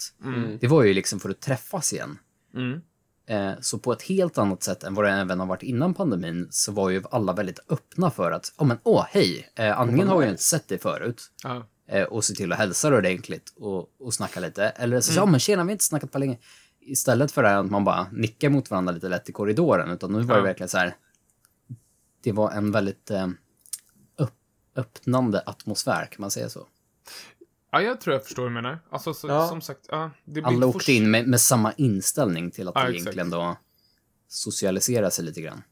Det 0.62 0.68
var 0.68 0.84
ju 0.84 0.94
liksom 0.94 1.20
för 1.20 1.30
att 1.30 1.40
träffas 1.42 1.94
igen. 1.94 2.18
Mm. 2.56 2.82
Eh, 3.28 3.60
Så 3.62 3.80
på 3.80 3.94
ett 3.94 4.02
helt 4.02 4.38
annat 4.38 4.64
sätt 4.64 4.84
än 4.84 4.94
vad 4.94 5.06
det 5.06 5.12
även 5.12 5.40
har 5.40 5.48
varit 5.48 5.64
innan 5.64 5.94
pandemin 5.94 6.48
så 6.52 6.72
var 6.72 6.90
ju 6.90 7.02
alla 7.12 7.34
väldigt 7.34 7.60
öppna 7.70 8.12
för 8.12 8.32
att, 8.32 8.54
åh 8.58 8.68
men 8.68 8.78
åh 8.84 9.06
hej, 9.10 9.52
eh, 9.56 9.80
antingen 9.80 10.08
har 10.08 10.22
jag 10.22 10.32
inte 10.32 10.44
sett 10.44 10.68
dig 10.68 10.78
förut 10.80 11.22
Ja. 11.44 11.68
eh, 11.88 12.04
och 12.04 12.24
se 12.26 12.34
till 12.34 12.52
att 12.52 12.58
hälsa 12.58 12.96
ordentligt 12.98 13.54
och, 13.58 13.90
och 14.02 14.14
snacka 14.14 14.40
lite. 14.40 14.64
Eller 14.66 15.02
så, 15.02 15.14
ja 15.20 15.26
men 15.26 15.40
tjena, 15.40 15.64
vi 15.64 15.68
har 15.68 15.72
inte 15.72 15.84
snackat 15.84 16.12
på 16.12 16.20
länge. 16.20 16.38
Istället 16.82 17.32
för 17.32 17.44
det 17.44 17.50
här 17.50 17.58
att 17.58 17.72
man 17.72 17.84
bara 17.84 18.08
nickar 18.12 18.50
mot 18.50 18.70
varandra 18.72 18.94
lite 18.94 19.10
lätt 19.10 19.30
i 19.30 19.32
korridoren, 19.32 19.90
utan 19.90 20.12
nu 20.12 20.20
var 20.22 20.36
det 20.36 20.40
Ja. 20.40 20.44
verkligen 20.44 20.70
så 20.70 20.78
här, 20.78 20.96
det 22.24 22.32
var 22.32 22.52
en 22.52 22.72
väldigt 22.72 23.12
eh, 23.12 23.28
öppnande 24.76 25.44
atmosfär, 25.46 26.06
kan 26.06 26.22
man 26.22 26.32
säga 26.32 26.50
så. 26.50 26.68
Ja, 27.72 27.82
jag 27.82 28.02
tror 28.02 28.14
jag 28.14 28.24
förstår 28.24 28.44
vad 28.44 28.52
du 28.52 28.54
menar. 28.54 28.80
Alltså, 28.90 29.14
så, 29.14 29.28
Ja. 29.28 29.48
som 29.48 29.62
sagt, 29.62 29.86
ja, 29.90 30.12
det 30.26 30.32
blir 30.32 30.44
Alla 30.46 30.66
åkte 30.68 30.94
in 30.94 31.12
med, 31.12 31.28
med 31.28 31.42
samma 31.42 31.74
inställning 31.74 32.52
till 32.52 32.68
att 32.68 32.76
Ja, 32.76 32.82
exakt. 32.82 32.96
egentligen 33.02 33.30
då 33.30 33.58
socialisera 34.28 35.12
sig 35.12 35.26
lite 35.26 35.42
grann. 35.42 35.64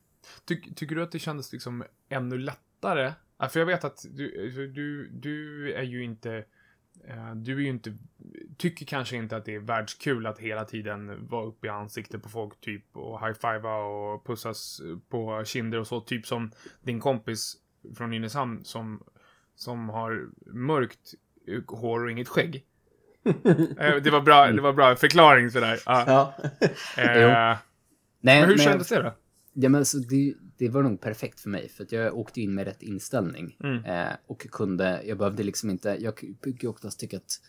Ty, 0.45 0.61
tycker 0.75 0.95
du 0.95 1.03
att 1.03 1.11
det 1.11 1.19
kändes 1.19 1.53
liksom 1.53 1.83
ännu 2.09 2.37
lättare? 2.37 3.13
Ja, 3.37 3.49
för 3.49 3.59
jag 3.59 3.67
vet 3.67 3.83
att 3.83 4.05
du, 4.09 4.49
du, 4.75 5.09
du 5.09 5.73
är 5.73 5.83
ju 5.83 6.03
inte 6.03 6.45
eh, 7.07 7.35
du 7.35 7.55
är 7.55 7.59
ju 7.59 7.69
inte, 7.69 7.97
tycker 8.57 8.85
kanske 8.85 9.15
inte 9.15 9.37
att 9.37 9.45
det 9.45 9.55
är 9.55 9.59
världskul 9.59 10.25
att 10.25 10.39
hela 10.39 10.65
tiden 10.65 11.27
vara 11.27 11.45
uppe 11.45 11.67
i 11.67 11.69
ansiktet 11.69 12.23
på 12.23 12.29
folk 12.29 12.61
typ 12.61 12.97
och 12.97 13.19
high-fivea 13.27 13.75
och 13.75 14.25
pussas 14.25 14.81
på 15.09 15.43
kinder 15.45 15.79
och 15.79 15.87
så. 15.87 16.01
Typ 16.01 16.25
som 16.27 16.51
din 16.81 16.99
kompis 16.99 17.53
från 17.95 18.09
Nynäshamn 18.09 18.63
som, 18.63 19.03
som 19.55 19.89
har 19.89 20.29
mörkt 20.53 21.13
hår 21.67 22.03
och 22.05 22.11
inget 22.11 22.27
skägg. 22.27 22.65
Eh, 23.79 23.95
det 24.03 24.09
var 24.11 24.21
bra, 24.21 24.47
det 24.51 24.61
var 24.61 24.73
bra 24.73 24.95
förklaring 24.95 25.51
sådär. 25.51 25.79
Ja. 25.85 26.03
Ja. 26.07 26.33
Eh, 27.03 27.57
Nej, 28.21 28.39
men 28.41 28.49
hur 28.49 28.57
men- 28.57 28.57
kändes 28.65 28.87
det 28.89 29.01
då? 29.01 29.13
Ja, 29.53 29.69
men 29.69 29.79
alltså, 29.79 29.97
det, 29.97 30.33
det 30.57 30.69
var 30.69 30.83
nog 30.83 31.01
perfekt 31.01 31.39
för 31.39 31.49
mig, 31.49 31.69
för 31.69 31.83
att 31.83 31.91
jag 31.91 32.17
åkte 32.17 32.41
in 32.41 32.53
med 32.53 32.65
rätt 32.65 32.81
inställning. 32.81 33.57
Mm. 33.63 33.85
Eh, 33.85 34.13
och 34.27 34.47
kunde, 34.51 35.01
jag 35.05 35.17
behövde 35.17 35.43
liksom 35.43 35.69
inte, 35.69 35.97
jag 35.99 36.13
brukar 36.41 36.67
oftast 36.67 36.99
tycka 36.99 37.17
att 37.17 37.41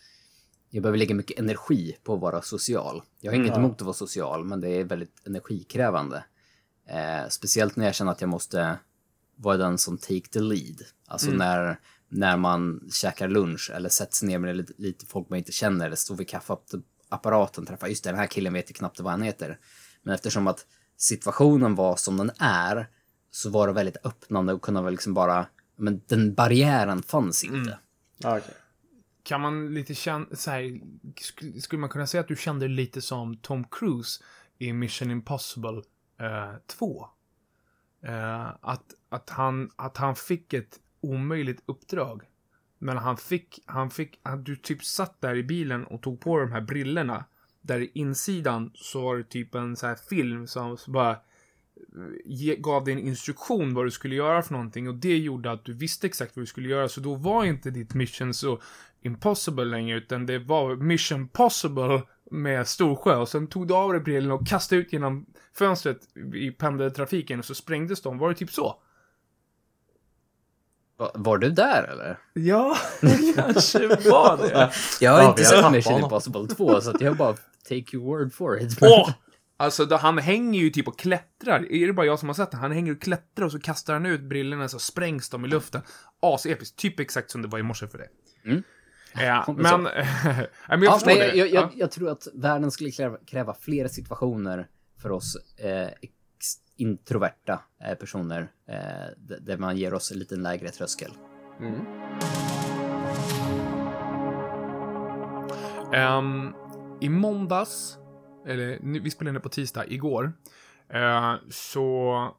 jag 0.71 0.83
behöver 0.83 0.99
lägga 0.99 1.15
mycket 1.15 1.39
energi 1.39 1.97
på 2.05 2.15
att 2.15 2.21
vara 2.21 2.43
social. 2.43 3.03
Jag 3.21 3.33
har 3.33 3.37
inget 3.37 3.49
Ja. 3.51 3.57
emot 3.59 3.75
att 3.75 3.83
vara 3.83 3.93
social, 3.95 4.45
men 4.45 4.61
det 4.61 4.69
är 4.69 4.85
väldigt 4.85 5.27
energikrävande. 5.27 6.25
Eh, 6.89 7.29
speciellt 7.29 7.77
när 7.77 7.85
jag 7.85 7.95
känner 7.95 8.13
att 8.13 8.21
jag 8.21 8.31
måste 8.31 8.79
vara 9.43 9.57
den 9.57 9.79
som 9.79 9.99
take 9.99 10.29
the 10.33 10.41
lead. 10.41 10.83
Alltså 11.07 11.31
när, 11.31 11.81
när 12.09 12.37
man 12.37 12.81
käkar 12.93 13.29
lunch 13.29 13.71
eller 13.75 13.89
sätts 13.89 14.23
ner 14.23 14.39
med 14.39 14.57
lite, 14.57 14.73
lite 14.77 15.07
folk 15.07 15.29
man 15.29 15.39
inte 15.39 15.53
känner 15.53 15.87
eller 15.87 15.97
står 15.97 16.17
vid 16.17 16.29
kaffeapparaten 16.29 17.67
träffar, 17.67 17.89
just 17.89 18.05
det, 18.05 18.11
den 18.11 18.19
här 18.19 18.27
killen 18.27 18.53
vet 18.53 18.71
ju 18.71 18.75
knappt 18.75 19.01
vad 19.01 19.13
han 19.13 19.23
heter. 19.23 19.59
Men 20.03 20.15
eftersom 20.15 20.47
att 20.47 20.67
situationen 20.97 21.75
var 21.75 21.97
som 21.97 22.17
den 22.17 22.31
är 22.39 22.89
så 23.31 23.51
var 23.51 23.67
det 23.67 23.73
väldigt 23.73 24.07
öppnande 24.07 24.53
och 24.53 24.63
kunna 24.63 24.83
väl 24.83 24.93
liksom 24.93 25.15
bara, 25.15 25.47
men 25.77 26.01
den 26.07 26.35
barriären 26.35 27.03
fanns 27.03 27.45
inte. 27.45 27.79
Ja, 28.19 28.39
okej. 28.39 28.55
Kan 29.23 29.41
man 29.41 29.75
lite 29.75 29.95
känna, 29.95 30.27
så 30.33 30.51
här, 30.51 30.81
skulle, 31.21 31.61
skulle 31.61 31.81
man 31.81 31.91
kunna 31.91 32.07
säga 32.07 32.21
att 32.21 32.29
du 32.29 32.37
kände 32.37 32.69
lite 32.69 33.03
som 33.03 33.37
Tom 33.37 33.65
Cruise 33.65 34.23
i 34.59 34.73
Mission 34.73 35.11
Impossible 35.11 35.83
eh, 36.21 36.57
2? 36.67 37.07
Eh, 38.03 38.47
att, 38.61 38.95
att, 39.09 39.31
han, 39.31 39.71
att 39.77 39.97
han 39.97 40.17
fick 40.17 40.53
ett 40.53 40.81
omöjligt 41.01 41.63
uppdrag. 41.67 42.23
Men 42.79 42.97
han 42.97 43.17
fick, 43.17 43.63
han 43.67 43.91
fick, 43.91 44.21
han, 44.23 44.45
du 44.45 44.57
typ 44.57 44.85
satt 44.85 45.21
där 45.21 45.37
i 45.37 45.43
bilen 45.43 45.85
och 45.85 46.03
tog 46.03 46.21
på 46.21 46.39
de 46.39 46.53
här 46.53 46.61
brillorna. 46.61 47.25
Där 47.61 47.81
i 47.81 47.91
insidan 47.95 48.71
så 48.75 49.03
var 49.03 49.17
det 49.17 49.25
typ 49.25 49.55
en 49.55 49.77
så 49.77 49.87
här 49.87 49.95
film 49.95 50.47
som 50.47 50.77
så 50.77 50.91
bara 50.91 51.17
ge, 52.25 52.57
gav 52.57 52.85
dig 52.85 52.93
en 52.95 52.99
instruktion 53.01 53.75
vad 53.75 53.87
du 53.87 53.91
skulle 53.91 54.15
göra 54.15 54.43
för 54.43 54.53
någonting 54.53 54.89
och 54.89 54.95
det 54.95 55.19
gjorde 55.19 55.51
att 55.53 55.65
du 55.65 55.73
visste 55.73 56.07
exakt 56.07 56.37
vad 56.37 56.43
du 56.43 56.47
skulle 56.47 56.69
göra 56.69 56.89
så 56.89 57.01
då 57.01 57.15
var 57.15 57.45
inte 57.45 57.71
ditt 57.71 57.95
mission 57.95 58.35
så 58.35 58.61
impossible 59.03 59.65
längre 59.65 59.97
utan 59.99 60.27
det 60.27 60.39
var 60.39 60.77
mission 60.77 61.29
possible 61.29 62.03
med 62.31 62.69
Storsjö 62.69 63.17
och 63.17 63.29
sen 63.29 63.47
tog 63.47 63.69
du 63.69 63.75
av 63.75 63.93
dig 63.93 64.01
brillorna 64.01 64.35
och 64.35 64.47
kastade 64.47 64.81
ut 64.81 64.93
genom 64.93 65.27
fönstret 65.55 65.99
i 66.35 66.51
pendeltrafiken 66.51 67.39
och 67.39 67.45
så 67.45 67.55
sprängdes 67.55 68.03
de. 68.03 68.19
Var 68.19 68.29
det 68.29 68.35
typ 68.35 68.51
så? 68.51 68.77
Va- 70.97 71.11
Var 71.15 71.39
du 71.39 71.51
där 71.51 71.83
eller? 71.93 72.19
Ja, 72.33 72.77
kanske 73.35 73.89
var 73.89 74.37
det. 74.37 74.71
Jag 75.01 75.13
har 75.13 75.23
Ja, 75.23 75.29
inte 75.31 75.45
sett 75.45 75.73
Mission. 75.73 76.01
Impossible 76.03 76.47
2 76.47 76.81
så 76.81 76.91
att 76.91 77.01
jag 77.01 77.17
bara 77.17 77.37
take 77.69 77.97
your 77.97 78.07
word 78.19 78.33
for 78.33 78.63
it. 78.63 78.79
Åh! 78.81 79.11
Alltså, 79.63 79.85
då, 79.85 79.97
han 79.97 80.19
hänger 80.19 80.61
ju 80.61 80.71
typ 80.71 80.89
och 80.89 80.99
klättrar. 80.99 81.73
Är 81.73 81.87
det 81.87 81.93
bara 81.93 82.07
jag 82.07 82.19
som 82.19 82.29
har 82.29 82.35
sett 82.35 82.51
det? 82.51 82.57
Han 82.57 82.73
hänger 82.73 82.93
och 82.93 83.03
klättrar 83.03 83.47
och 83.47 83.53
så 83.53 83.61
kastar 83.61 83.93
han 83.93 84.07
ut 84.07 84.21
brillorna 84.21 84.69
så 84.69 84.79
sprängs 84.79 85.29
de 85.31 85.45
i 85.45 85.49
luften. 85.49 85.83
Asepiskt. 86.21 86.79
Typ 86.79 87.01
exakt 87.01 87.31
som 87.31 87.43
det 87.43 87.49
var 87.49 87.59
i 87.59 87.63
morse 87.63 87.87
för 87.89 87.99
dig. 87.99 88.09
Mm. 88.45 88.63
Ja, 89.15 89.43
Så. 89.47 89.53
men... 89.57 89.83
men 89.83 89.93
jag 90.69 90.83
Ja, 90.85 90.93
förstår 90.93 91.07
nej, 91.07 91.19
det. 91.19 91.27
jag, 91.27 91.37
jag, 91.37 91.47
Ja. 91.49 91.61
jag, 91.61 91.71
jag 91.75 91.91
tror 91.91 92.11
att 92.11 92.29
världen 92.35 92.71
skulle 92.71 92.91
kräva, 92.91 93.17
kräva 93.27 93.55
fler 93.55 93.89
situationer 93.89 94.69
för 95.03 95.11
oss 95.13 95.37
eh, 95.59 95.89
introverta 96.77 97.61
eh, 97.85 97.95
personer 97.95 98.51
eh, 98.69 99.37
där 99.41 99.57
man 99.59 99.77
ger 99.77 99.95
oss 99.95 100.13
en 100.13 100.19
lite 100.19 100.37
lägre 100.37 100.69
tröskel. 100.69 101.13
Mm. 101.61 101.81
Ehm, 105.95 106.55
I 107.01 107.09
måndags, 107.09 107.99
eller 108.47 108.79
nu, 108.83 109.01
vi 109.01 109.11
spelade 109.11 109.31
in 109.31 109.35
det 109.35 109.41
på 109.41 109.49
tisdag, 109.49 109.87
igår, 109.87 110.33
eh, 110.89 111.35
så... 111.51 112.37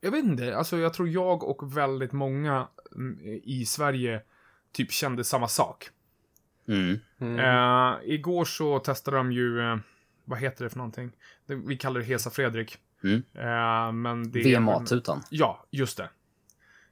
Jag 0.00 0.10
vet 0.10 0.24
inte, 0.24 0.56
alltså 0.56 0.78
jag 0.78 0.94
tror 0.94 1.08
jag 1.08 1.42
och 1.44 1.76
väldigt 1.76 2.12
många 2.12 2.68
mm, 2.94 3.18
i 3.44 3.64
Sverige 3.66 4.22
typ 4.72 4.92
kände 4.92 5.24
samma 5.24 5.48
sak. 5.48 5.88
Mm. 6.68 6.98
Mm. 7.18 7.38
Eh, 7.38 7.98
igår 8.04 8.44
så 8.44 8.78
testade 8.78 9.16
de 9.16 9.32
ju, 9.32 9.60
eh, 9.60 9.76
vad 10.24 10.38
heter 10.38 10.64
det 10.64 10.70
för 10.70 10.78
någonting? 10.78 11.12
Det, 11.46 11.54
vi 11.54 11.76
kallar 11.76 12.00
det 12.00 12.06
Hesa 12.06 12.30
Fredrik. 12.30 12.78
Mm. 13.04 13.22
Eh, 13.34 13.92
men 13.92 14.30
det 14.30 14.40
är- 14.40 14.58
VMA-tutan. 14.60 15.22
Ja, 15.30 15.66
just 15.70 15.96
det. 15.96 16.08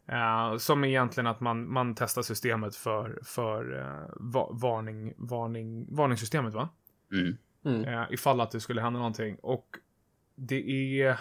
Eh, 0.07 0.57
som 0.57 0.85
är 0.85 0.89
egentligen 0.89 1.27
att 1.27 1.41
man, 1.41 1.73
man 1.73 1.95
testar 1.95 2.23
systemet 2.23 2.77
för, 2.77 3.19
för 3.25 3.79
eh, 3.79 4.11
va, 4.17 4.49
varning, 4.53 5.15
varning, 5.17 5.87
varningssystemet, 5.97 6.55
va? 6.55 6.69
Mm. 7.13 7.37
Mm. 7.65 7.85
Eh, 7.85 8.05
ifall 8.11 8.41
att 8.41 8.51
det 8.51 8.61
skulle 8.61 8.81
hända 8.81 8.99
någonting. 8.99 9.37
Och 9.43 9.67
det 10.35 11.01
är... 11.03 11.21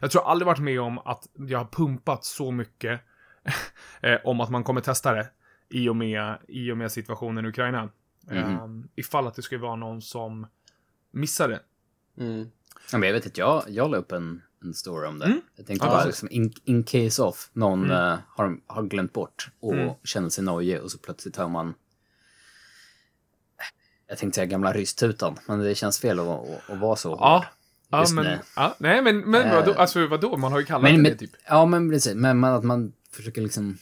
Jag 0.00 0.10
tror 0.10 0.22
aldrig 0.28 0.46
varit 0.46 0.58
med 0.60 0.80
om 0.80 0.98
att 0.98 1.28
jag 1.34 1.58
har 1.58 1.64
pumpat 1.72 2.24
så 2.24 2.50
mycket 2.50 3.00
eh, 4.02 4.18
om 4.24 4.40
att 4.40 4.50
man 4.50 4.64
kommer 4.64 4.80
testa 4.80 5.12
det 5.14 5.30
i 5.68 5.88
och 5.88 5.96
med, 5.96 6.38
i 6.48 6.72
och 6.72 6.78
med 6.78 6.92
situationen 6.92 7.44
i 7.44 7.48
Ukraina. 7.48 7.88
Eh, 8.30 8.66
ifall 8.94 9.26
att 9.26 9.34
det 9.34 9.42
skulle 9.42 9.60
vara 9.60 9.76
någon 9.76 10.02
som 10.02 10.46
missar 11.10 11.48
det. 11.48 11.60
Mm. 12.18 12.50
Ja, 12.92 12.98
men 12.98 13.08
jag 13.08 13.14
vet 13.14 13.26
att 13.26 13.38
jag, 13.38 13.62
jag 13.68 13.90
la 13.90 13.96
upp 13.96 14.12
en, 14.12 14.42
en 14.64 14.74
story 14.74 15.08
om 15.08 15.18
det. 15.18 15.24
Mm. 15.26 15.40
Jag 15.56 15.66
tänkte 15.66 15.86
Ja, 15.86 15.92
bara 15.92 16.04
liksom 16.04 16.28
in, 16.30 16.52
in 16.64 16.82
case 16.84 17.22
of 17.22 17.50
någon 17.52 17.84
Mm. 17.84 18.12
eh, 18.12 18.18
har, 18.28 18.56
har 18.66 18.82
glömt 18.82 19.12
bort 19.12 19.50
och 19.60 19.74
Mm. 19.74 19.94
känner 20.04 20.28
sig 20.28 20.44
nojig 20.44 20.82
och 20.82 20.90
så 20.90 20.98
plötsligt 20.98 21.36
hör 21.36 21.48
man 21.48 21.74
jag 24.10 24.18
tänkte 24.18 24.34
säga 24.36 24.46
gamla 24.46 24.72
rystutan, 24.72 25.38
men 25.46 25.58
det 25.58 25.74
känns 25.74 25.98
fel 25.98 26.18
att, 26.20 26.26
att, 26.28 26.70
att 26.70 26.78
vara 26.78 26.96
så 26.96 27.08
Ja. 27.20 27.36
hård. 27.36 27.44
Ja, 27.92 28.00
Just 28.00 28.14
men, 28.14 28.24
nu. 28.24 28.38
ja, 28.56 28.74
nej, 28.78 29.02
men, 29.02 29.20
men 29.30 29.42
Eh. 29.42 29.54
vadå, 29.54 29.72
alltså 29.74 30.06
vadå? 30.06 30.36
Man 30.36 30.52
har 30.52 30.58
ju 30.60 30.66
kallat 30.66 30.82
Men, 30.82 31.02
det 31.02 31.08
men, 31.10 31.18
typ. 31.18 31.30
Ja, 31.48 31.66
men 31.66 31.90
precis. 31.90 32.14
Men, 32.14 32.40
men 32.40 32.52
att 32.54 32.64
man 32.64 32.92
försöker 33.12 33.42
liksom 33.42 33.78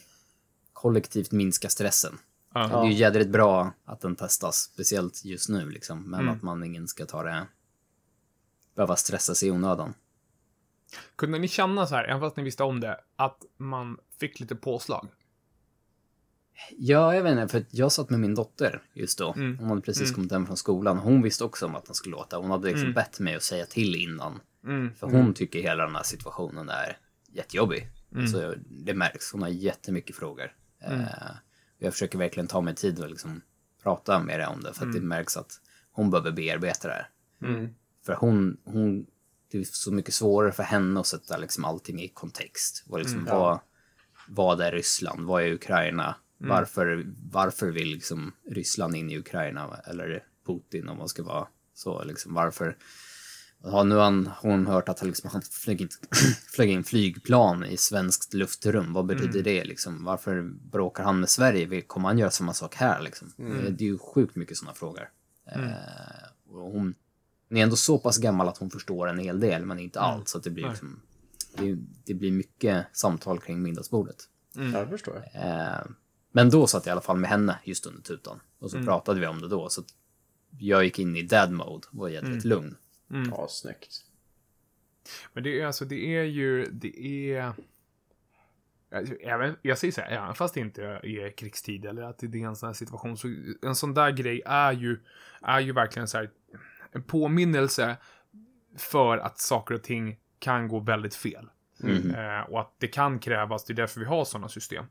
kollektivt 0.73 1.32
minska 1.32 1.68
stressen. 1.68 2.18
Ja. 2.54 2.66
Det 2.66 2.75
är 2.76 2.85
ju 2.85 2.92
jädrigt 2.92 3.30
bra 3.30 3.73
att 3.85 4.00
den 4.00 4.16
testas, 4.16 4.56
speciellt 4.75 5.25
just 5.25 5.49
nu 5.49 5.70
liksom. 5.70 6.11
Men 6.11 6.20
Mm. 6.20 6.35
att 6.35 6.42
man 6.42 6.64
ingen 6.64 6.88
ska 6.88 7.06
ta 7.06 7.23
det... 7.23 7.47
Behöva 8.76 8.97
stressa 8.97 9.35
sig 9.35 9.49
i 9.49 9.50
onödan. 9.50 9.94
Kunde 11.16 11.38
ni 11.38 11.49
känna 11.49 11.87
så 11.87 11.94
här, 11.94 12.04
även 12.04 12.20
fast 12.20 12.37
ni 12.37 12.42
visste 12.42 12.62
om 12.62 12.80
det, 12.80 13.00
att 13.16 13.38
man 13.56 13.99
fick 14.20 14.40
lite 14.40 14.54
påslag? 14.56 15.08
Ja, 16.79 17.15
jag 17.15 17.23
vet 17.23 17.33
inte, 17.33 17.49
för 17.49 17.65
jag 17.71 17.93
satt 17.93 18.11
med 18.11 18.21
min 18.21 18.35
dotter 18.35 18.83
just 18.95 19.19
då. 19.19 19.33
Mm. 19.33 19.59
Hon 19.59 19.69
hade 19.69 19.81
precis 19.81 20.03
Mm. 20.09 20.15
kommit 20.15 20.33
hem 20.33 20.47
från 20.47 20.57
skolan. 20.57 20.99
Hon 20.99 21.23
visste 21.23 21.45
också 21.45 21.67
om 21.67 21.75
att 21.75 21.85
den 21.87 21.95
skulle 21.95 22.17
låta. 22.17 22.37
Hon 22.37 22.50
hade 22.50 22.67
liksom 22.69 22.83
Mm. 22.83 22.95
bett 22.95 23.21
mig 23.21 23.35
att 23.35 23.43
säga 23.43 23.67
till 23.67 23.95
innan. 23.97 24.41
Mm. 24.65 24.95
För 24.95 25.07
hon 25.07 25.35
tycker 25.35 25.62
hela 25.62 25.87
den 25.87 25.95
här 25.97 26.03
situationen 26.03 26.69
är 26.69 26.97
jättejobbig. 27.33 27.88
Mm. 28.12 28.23
Alltså, 28.25 28.55
det 28.69 28.95
märks. 28.95 29.33
Hon 29.33 29.43
har 29.43 29.49
jättemycket 29.49 30.17
frågor. 30.17 30.53
Mm. 30.81 31.00
Eh, 31.00 31.07
jag 31.79 31.93
försöker 31.93 32.19
verkligen 32.19 32.47
ta 32.47 32.61
mig 32.61 32.75
tid 32.75 33.00
och 33.00 33.11
liksom 33.11 33.41
prata 33.83 34.19
med 34.23 34.35
henne 34.35 34.47
om 34.47 34.61
det. 34.62 34.73
För 34.75 34.87
att 34.87 34.93
det 34.93 35.00
märks 35.00 35.37
att 35.37 35.61
hon 35.93 36.11
behöver 36.11 36.31
bearbeta 36.33 36.88
det 36.88 36.95
här. 36.95 37.09
Mm. 37.43 37.75
För 38.07 38.15
hon, 38.15 38.57
hon, 38.65 39.07
det 39.50 39.59
är 39.59 39.65
så 39.65 39.93
mycket 39.93 40.15
svårare 40.15 40.53
för 40.53 40.62
henne 40.62 41.00
att 41.00 41.07
sätta 41.07 41.37
liksom 41.37 41.65
allting 41.65 42.00
i 42.03 42.09
kontext. 42.09 42.85
Och 42.88 42.99
liksom, 42.99 43.19
Mm. 43.21 43.35
vad, 43.35 43.59
vad 44.29 44.61
är 44.61 44.73
Ryssland? 44.73 45.27
Vad 45.27 45.43
är 45.43 45.53
Ukraina? 45.53 46.15
Mm. 46.40 46.50
Varför, 46.50 47.07
varför 47.33 47.71
vill 47.71 47.88
liksom 47.88 48.33
Ryssland 48.50 48.97
in 48.97 49.11
i 49.11 49.18
Ukraina? 49.18 49.76
Eller 49.87 50.25
Putin 50.47 50.88
om 50.88 50.99
man 50.99 51.09
ska 51.09 51.23
vara 51.23 51.49
så. 51.75 52.04
Liksom, 52.04 52.35
varför? 52.35 52.76
Ja, 53.62 53.83
nu 53.83 53.95
har 53.95 54.33
hon 54.42 54.66
hört 54.66 54.88
att 54.88 54.99
han, 55.00 55.09
liksom, 55.09 55.30
han 55.30 55.42
flög, 55.42 55.80
in, 55.80 55.88
flög 56.54 56.71
in 56.71 56.85
flygplan 56.85 57.64
i 57.64 57.76
svenskt 57.76 58.35
luftrum. 58.35 58.92
Vad 58.92 59.07
betyder 59.07 59.28
Mm. 59.40 59.42
det? 59.45 59.64
Liksom? 59.64 60.04
Varför 60.04 60.42
bråkar 60.71 61.04
han 61.04 61.21
med 61.21 61.28
Sverige? 61.28 61.66
Vill- 61.66 61.87
Kommer 61.87 62.09
han 62.09 62.18
göra 62.18 62.30
samma 62.30 62.54
sak 62.54 62.75
här? 62.75 63.00
Liksom? 63.02 63.33
Det, 63.37 63.71
det 63.71 63.85
är 63.85 63.88
ju 63.88 63.99
sjukt 63.99 64.37
mycket 64.37 64.57
sådana 64.57 64.75
frågor. 64.75 65.09
Mm. 65.52 65.68
Eh, 65.68 65.75
och 66.49 66.71
hon, 66.73 66.95
hon 67.49 67.59
är 67.59 67.62
ändå 67.62 67.76
så 67.76 67.99
pass 67.99 68.18
gammal 68.18 68.49
att 68.49 68.59
hon 68.59 68.71
förstår 68.71 69.09
en 69.09 69.18
hel 69.18 69.40
del, 69.40 69.64
men 69.66 69.78
inte 69.78 69.99
Mm. 69.99 70.11
allt. 70.11 70.28
Så 70.28 70.38
att 70.38 70.45
det 70.45 70.50
blir 70.50 70.68
liksom, 70.68 71.00
det, 71.57 71.76
det 72.04 72.14
blir 72.14 72.33
mycket 72.33 72.87
samtal 72.92 73.40
kring 73.40 73.62
middagsbordet. 73.62 74.16
Mm. 74.57 74.73
Ja, 74.73 74.80
det 74.85 74.88
förstår 74.90 75.14
jag. 75.35 75.42
Eh, 75.49 75.85
men 76.38 76.50
då 76.50 76.66
satt 76.66 76.87
jag 76.87 76.90
i 76.90 76.92
alla 76.92 77.00
fall 77.00 77.16
med 77.16 77.30
henne 77.30 77.59
just 77.64 77.87
under 77.87 78.02
tutan. 78.02 78.40
Och 78.59 78.71
så 78.71 78.76
Mm. 78.76 78.87
pratade 78.87 79.21
vi 79.21 79.26
om 79.26 79.40
det 79.40 79.49
då. 79.49 79.68
Så 79.68 79.83
jag 80.59 80.85
gick 80.85 80.99
in 80.99 81.16
i 81.16 81.23
dad 81.23 81.52
mode 81.52 81.87
och 81.90 81.99
var 81.99 82.09
jädrigt 82.09 82.45
lugn. 82.45 82.76
Mm. 83.11 83.28
Ja, 83.30 83.47
snyggt. 83.49 84.04
Men 85.33 85.42
det 85.42 85.61
är 85.61 85.66
alltså, 85.66 85.85
det 85.85 86.16
är 86.16 86.23
ju, 86.23 86.64
det 86.64 87.00
är... 87.33 87.52
Jag, 88.90 89.23
även, 89.23 89.57
jag 89.62 89.78
säger 89.78 89.92
så 89.92 90.00
här, 90.00 90.11
även 90.11 90.35
fast 90.35 90.54
det 90.54 90.61
inte 90.61 90.85
är 90.85 91.37
krigstid 91.37 91.85
eller 91.85 92.02
att 92.02 92.18
det 92.18 92.42
är 92.42 92.47
en 92.47 92.57
sån 92.57 92.66
här 92.66 92.75
situation, 92.75 93.16
så 93.16 93.28
en 93.62 93.75
sån 93.75 93.95
där 93.95 94.11
grej 94.11 94.42
är 94.47 94.73
ju, 94.73 94.99
är 95.42 95.61
ju 95.61 95.73
verkligen 95.73 96.09
så 96.09 96.18
här 96.18 96.30
en 96.92 97.02
påminnelse 97.02 97.97
för 98.76 99.18
att 99.18 99.38
saker 99.38 99.75
och 99.75 99.83
ting 99.83 100.16
kan 100.38 100.68
gå 100.68 100.80
väldigt 100.80 101.14
fel. 101.14 101.49
Mm. 101.83 102.11
Eh, 102.14 102.40
och 102.40 102.61
att 102.61 102.75
det 102.78 102.88
kan 102.88 103.18
krävas, 103.18 103.64
det 103.64 103.73
är 103.73 103.75
därför 103.75 104.00
vi 104.00 104.07
har 104.07 104.25
sådana 104.25 104.49
system. 104.49 104.85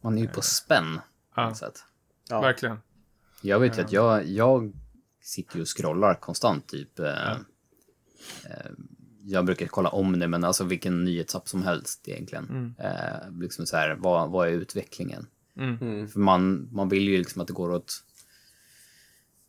Man 0.00 0.18
är 0.18 0.22
ju 0.22 0.28
på 0.28 0.42
spänn. 0.42 0.96
På 1.34 1.40
Ja. 1.40 1.48
något 1.48 1.56
sätt. 1.56 1.84
Ja. 2.28 2.40
Verkligen. 2.40 2.76
Jag 3.42 3.60
vet 3.60 3.78
ju 3.78 3.82
att 3.82 3.92
jag, 3.92 4.26
jag 4.26 4.72
sitter 5.22 5.56
ju 5.56 5.62
och 5.62 5.76
scrollar 5.78 6.14
konstant 6.14 6.68
typ. 6.68 6.98
Eh, 6.98 7.04
Ja. 7.06 7.36
eh, 8.44 8.70
jag 9.24 9.44
brukar 9.44 9.66
kolla 9.66 9.88
om 9.88 10.18
det, 10.18 10.28
men 10.28 10.44
alltså 10.44 10.64
vilken 10.64 11.04
nyhetsapp 11.04 11.48
som 11.48 11.62
helst 11.62 12.08
egentligen. 12.08 12.48
Mm. 12.48 12.74
Eh, 12.78 13.30
liksom 13.40 13.66
så 13.66 13.76
här, 13.76 13.94
vad, 13.94 14.30
vad 14.30 14.48
är 14.48 14.52
utvecklingen? 14.52 15.26
Mm. 15.56 15.78
Mm. 15.80 16.08
För 16.08 16.20
man, 16.20 16.68
man 16.72 16.88
vill 16.88 17.08
ju 17.08 17.18
liksom 17.18 17.40
att 17.40 17.46
det 17.46 17.52
går 17.54 17.70
åt 17.72 18.02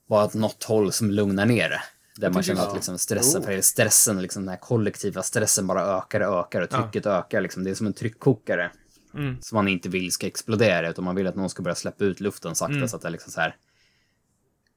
bara 0.08 0.26
åt 0.26 0.34
något 0.34 0.64
håll 0.64 0.92
som 0.92 1.12
lugnar 1.12 1.46
ner 1.46 1.70
det. 1.70 1.82
Där 2.18 2.30
man 2.32 2.44
känner 2.44 2.68
att 2.68 2.74
liksom 2.76 2.98
stressen, 2.98 3.42
Jo. 3.42 3.48
för 3.48 3.62
stressen, 3.62 4.22
liksom 4.22 4.42
den 4.42 4.50
här 4.50 4.58
kollektiva 4.58 5.24
stressen 5.24 5.68
bara 5.68 5.82
ökar 5.98 6.22
och 6.22 6.40
ökar 6.40 6.62
och 6.62 6.68
Ja. 6.72 6.82
trycket 6.82 7.06
ökar. 7.06 7.42
Liksom. 7.42 7.64
Det 7.64 7.70
är 7.70 7.76
som 7.76 7.88
en 7.88 7.94
tryckkokare 7.94 8.72
Mm. 9.14 9.38
som 9.42 9.56
man 9.56 9.68
inte 9.68 9.90
vill 9.90 10.12
ska 10.12 10.28
explodera 10.28 10.90
utan 10.90 11.04
man 11.06 11.16
vill 11.16 11.28
att 11.28 11.36
någon 11.36 11.50
ska 11.50 11.64
börja 11.64 11.76
släppa 11.76 12.04
ut 12.04 12.20
luften 12.20 12.56
sakta 12.56 12.76
Mm. 12.76 12.88
så 12.88 12.96
att 12.96 13.02
det 13.02 13.10
liksom 13.10 13.32
så 13.32 13.42
här 13.42 13.56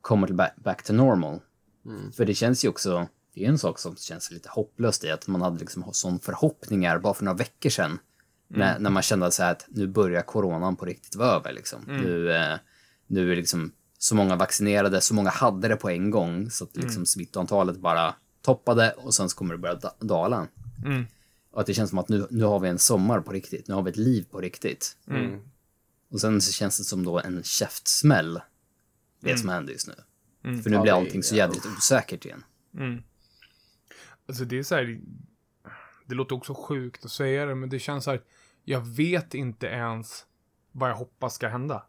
kommer 0.00 0.26
till 0.26 0.36
back, 0.36 0.54
back 0.56 0.82
to 0.84 0.92
normal. 0.92 1.40
Mm. 1.86 2.12
För 2.12 2.24
det 2.24 2.34
känns 2.34 2.64
ju 2.64 2.68
också, 2.68 3.08
det 3.34 3.44
är 3.44 3.48
en 3.48 3.58
sak 3.58 3.78
som 3.78 3.96
känns 3.96 4.30
lite 4.30 4.48
hopplöst 4.48 5.04
i 5.04 5.10
att 5.10 5.26
man 5.28 5.42
hade 5.42 5.58
liksom 5.58 5.84
sån 5.92 6.20
förhoppningar 6.20 6.98
bara 6.98 7.14
för 7.14 7.24
några 7.24 7.38
veckor 7.38 7.70
sedan. 7.70 7.98
När, 8.48 8.78
när 8.78 8.90
man 8.90 9.02
kände 9.02 9.30
så 9.30 9.42
här 9.42 9.52
att 9.52 9.64
nu 9.68 9.86
börjar 9.86 10.22
coronan 10.22 10.76
på 10.76 10.84
riktigt 10.84 11.16
vara 11.16 11.28
över 11.30 11.52
liksom. 11.52 11.80
Nu, 11.86 12.32
eh, 12.32 12.56
nu 13.06 13.32
är 13.32 13.36
liksom 13.36 13.72
så 13.98 14.14
många 14.14 14.36
vaccinerade, 14.36 15.00
så 15.00 15.14
många 15.14 15.30
hade 15.30 15.68
det 15.68 15.76
på 15.76 15.90
en 15.90 16.10
gång 16.10 16.50
så 16.50 16.64
att 16.64 16.76
liksom 16.76 17.06
smittantalet 17.06 17.76
bara 17.76 18.14
toppade 18.42 18.90
och 18.92 19.14
sen 19.14 19.28
så 19.28 19.36
kommer 19.36 19.54
det 19.54 19.58
börja 19.58 19.74
da- 19.74 19.94
dala. 20.00 20.46
Mm. 20.84 21.06
Och 21.54 21.60
att 21.60 21.66
det 21.66 21.74
känns 21.74 21.90
som 21.90 21.98
att 21.98 22.08
nu, 22.08 22.26
nu 22.30 22.44
har 22.44 22.60
vi 22.60 22.68
en 22.68 22.78
sommar 22.78 23.20
på 23.20 23.32
riktigt, 23.32 23.68
nu 23.68 23.74
har 23.74 23.82
vi 23.82 23.90
ett 23.90 23.96
liv 23.96 24.26
på 24.30 24.40
riktigt. 24.40 24.96
Mm. 25.08 25.40
Och 26.10 26.20
sen 26.20 26.40
så 26.40 26.52
känns 26.52 26.78
det 26.78 26.84
som 26.84 27.04
då 27.04 27.20
en 27.20 27.42
käftsmäll, 27.42 28.40
det 29.20 29.30
Mm. 29.30 29.38
som 29.38 29.48
händer 29.48 29.72
just 29.72 29.86
nu. 29.88 29.94
Mm. 30.44 30.62
För 30.62 30.70
nu 30.70 30.76
Ja, 30.76 30.82
blir 30.82 30.92
allting 30.92 31.22
så 31.22 31.34
ja. 31.34 31.38
jävligt 31.38 31.66
osäkert 31.66 32.24
igen. 32.24 32.44
Mm. 32.76 33.02
Alltså 34.28 34.44
det 34.44 34.58
är 34.58 34.62
så 34.62 34.74
här, 34.74 35.00
det 36.06 36.14
låter 36.14 36.34
också 36.34 36.54
sjukt 36.54 37.04
att 37.04 37.10
säga 37.10 37.46
det, 37.46 37.54
men 37.54 37.68
det 37.68 37.78
känns 37.78 38.04
så 38.04 38.10
här, 38.10 38.22
jag 38.64 38.80
vet 38.80 39.34
inte 39.34 39.66
ens 39.66 40.24
vad 40.72 40.90
jag 40.90 40.96
hoppas 40.96 41.34
ska 41.34 41.48
hända. 41.48 41.86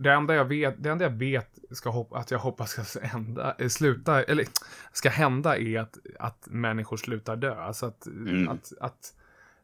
Det 0.00 0.12
enda 0.12 0.34
jag 0.34 0.44
vet, 0.44 0.82
det 0.82 0.90
enda 0.90 1.04
jag 1.04 1.10
vet 1.10 1.58
ska 1.70 1.90
hop- 1.90 2.12
att 2.16 2.30
jag 2.30 2.38
hoppas 2.38 2.70
ska 2.88 3.00
hända, 3.06 3.54
eh, 3.58 3.68
sluta, 3.68 4.22
eller 4.22 4.44
ska 4.92 5.08
hända 5.08 5.56
är 5.58 5.78
att, 5.80 5.98
att 6.18 6.46
människor 6.50 6.96
slutar 6.96 7.36
dö. 7.36 7.54
Alltså 7.54 7.86
att, 7.86 8.06
Mm. 8.06 8.48
att, 8.48 8.72
att, 8.80 9.14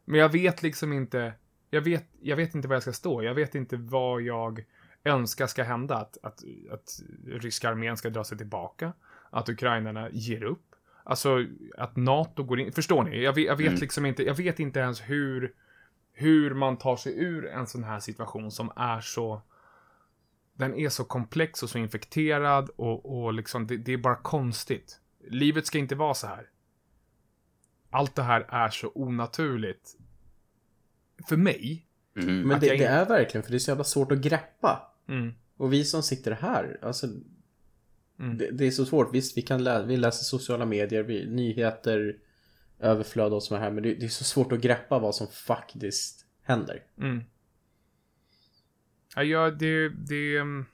men 0.05 0.19
jag 0.19 0.29
vet 0.31 0.63
liksom 0.63 0.93
inte, 0.93 1.33
jag 1.69 1.81
vet, 1.81 2.05
jag 2.21 2.35
vet 2.35 2.55
inte 2.55 2.67
var 2.67 2.75
jag 2.75 2.81
ska 2.83 2.93
stå. 2.93 3.23
Jag 3.23 3.33
vet 3.33 3.55
inte 3.55 3.77
vad 3.77 4.21
jag 4.21 4.63
önskar 5.03 5.47
ska 5.47 5.63
hända. 5.63 5.95
Att, 5.95 6.17
att, 6.23 6.43
att 6.71 6.99
ryska 7.27 7.69
armén 7.69 7.97
ska 7.97 8.09
dra 8.09 8.23
sig 8.23 8.37
tillbaka. 8.37 8.93
Att 9.29 9.49
ukrainarna 9.49 10.09
ger 10.11 10.43
upp. 10.43 10.65
Alltså 11.03 11.45
att 11.77 11.95
NATO 11.95 12.43
går 12.43 12.59
in. 12.59 12.71
Förstår 12.71 13.03
ni? 13.03 13.23
Jag 13.23 13.33
vet, 13.33 13.45
jag 13.45 13.55
vet 13.55 13.67
Mm. 13.67 13.79
liksom 13.79 14.05
inte. 14.05 14.23
Jag 14.23 14.35
vet 14.35 14.59
inte 14.59 14.79
ens 14.79 15.01
hur, 15.01 15.53
hur 16.13 16.53
man 16.53 16.77
tar 16.77 16.95
sig 16.95 17.19
ur 17.23 17.45
en 17.47 17.67
sån 17.67 17.83
här 17.83 17.99
situation 17.99 18.51
som 18.51 18.71
är 18.75 19.01
så 19.01 19.41
den 20.55 20.75
är 20.75 20.89
så 20.89 21.03
komplex 21.03 21.63
och 21.63 21.69
så 21.69 21.77
infekterad 21.77 22.69
och, 22.69 23.23
och 23.23 23.33
liksom 23.33 23.67
det, 23.67 23.77
det 23.77 23.93
är 23.93 23.97
bara 23.97 24.15
konstigt. 24.15 24.99
Livet 25.29 25.65
ska 25.65 25.77
inte 25.77 25.95
vara 25.95 26.13
så 26.13 26.27
här. 26.27 26.49
Allt 27.89 28.15
det 28.15 28.23
här 28.23 28.41
är 28.49 28.69
så 28.69 28.91
onaturligt. 28.95 29.95
För 31.27 31.37
mig. 31.37 31.85
Mhm. 32.13 32.41
Men 32.41 32.59
det, 32.59 32.67
jag 32.67 32.79
det 32.79 32.85
är 32.85 33.05
verkligen, 33.05 33.43
för 33.43 33.51
det 33.51 33.57
är 33.57 33.59
så 33.59 33.71
jävla 33.71 33.83
svårt 33.83 34.11
att 34.11 34.21
greppa. 34.21 34.91
Mm, 35.07 35.33
Och 35.57 35.73
vi 35.73 35.85
som 35.85 36.03
sitter 36.03 36.31
här, 36.31 36.79
alltså 36.81 37.07
mm, 38.19 38.37
det, 38.37 38.51
det 38.51 38.65
är 38.65 38.71
så 38.71 38.85
svårt. 38.85 39.13
Visst, 39.13 39.37
vi 39.37 39.41
kan 39.41 39.63
lä 39.63 39.83
vi 39.85 39.97
läser 39.97 40.23
sociala 40.23 40.65
medier, 40.65 41.03
vi, 41.03 41.25
nyheter, 41.29 42.17
överflöd 42.79 43.33
och 43.33 43.43
så 43.43 43.55
här, 43.55 43.71
men 43.71 43.83
det, 43.83 43.93
det 43.93 44.05
är 44.05 44.09
så 44.09 44.23
svårt 44.23 44.51
att 44.51 44.61
greppa 44.61 44.99
vad 44.99 45.15
som 45.15 45.27
faktiskt 45.27 46.25
händer. 46.43 46.83
Ja, 49.15 49.51
det, 49.51 49.89
det, 49.89 50.37
mm, 50.37 50.65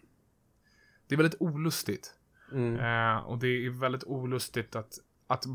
det 1.07 1.15
är 1.15 1.17
väldigt 1.17 1.41
olustigt. 1.41 2.13
Mm. 2.51 2.79
Eh, 2.79 3.17
och 3.17 3.39
det 3.39 3.47
är 3.47 3.69
väldigt 3.69 4.03
olustigt 4.03 4.75
att, 4.75 4.99
att 5.27 5.45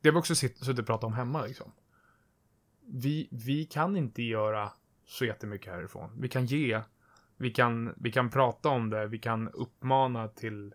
det 0.00 0.08
har 0.08 0.12
vi 0.12 0.20
också 0.20 0.34
suttit 0.34 0.78
och 0.78 0.86
pratat 0.86 1.04
om 1.04 1.12
hemma 1.12 1.46
liksom. 1.46 1.72
Vi, 2.86 3.28
vi 3.30 3.64
kan 3.64 3.96
inte 3.96 4.22
göra 4.22 4.72
så 5.04 5.24
jättemycket 5.24 5.72
härifrån. 5.72 6.10
Vi 6.20 6.28
kan 6.28 6.46
ge, 6.46 6.80
vi 7.36 7.50
kan, 7.50 7.94
vi 7.96 8.12
kan 8.12 8.30
prata 8.30 8.68
om 8.68 8.90
det, 8.90 9.06
vi 9.06 9.18
kan 9.18 9.48
uppmana 9.48 10.28
till, 10.28 10.74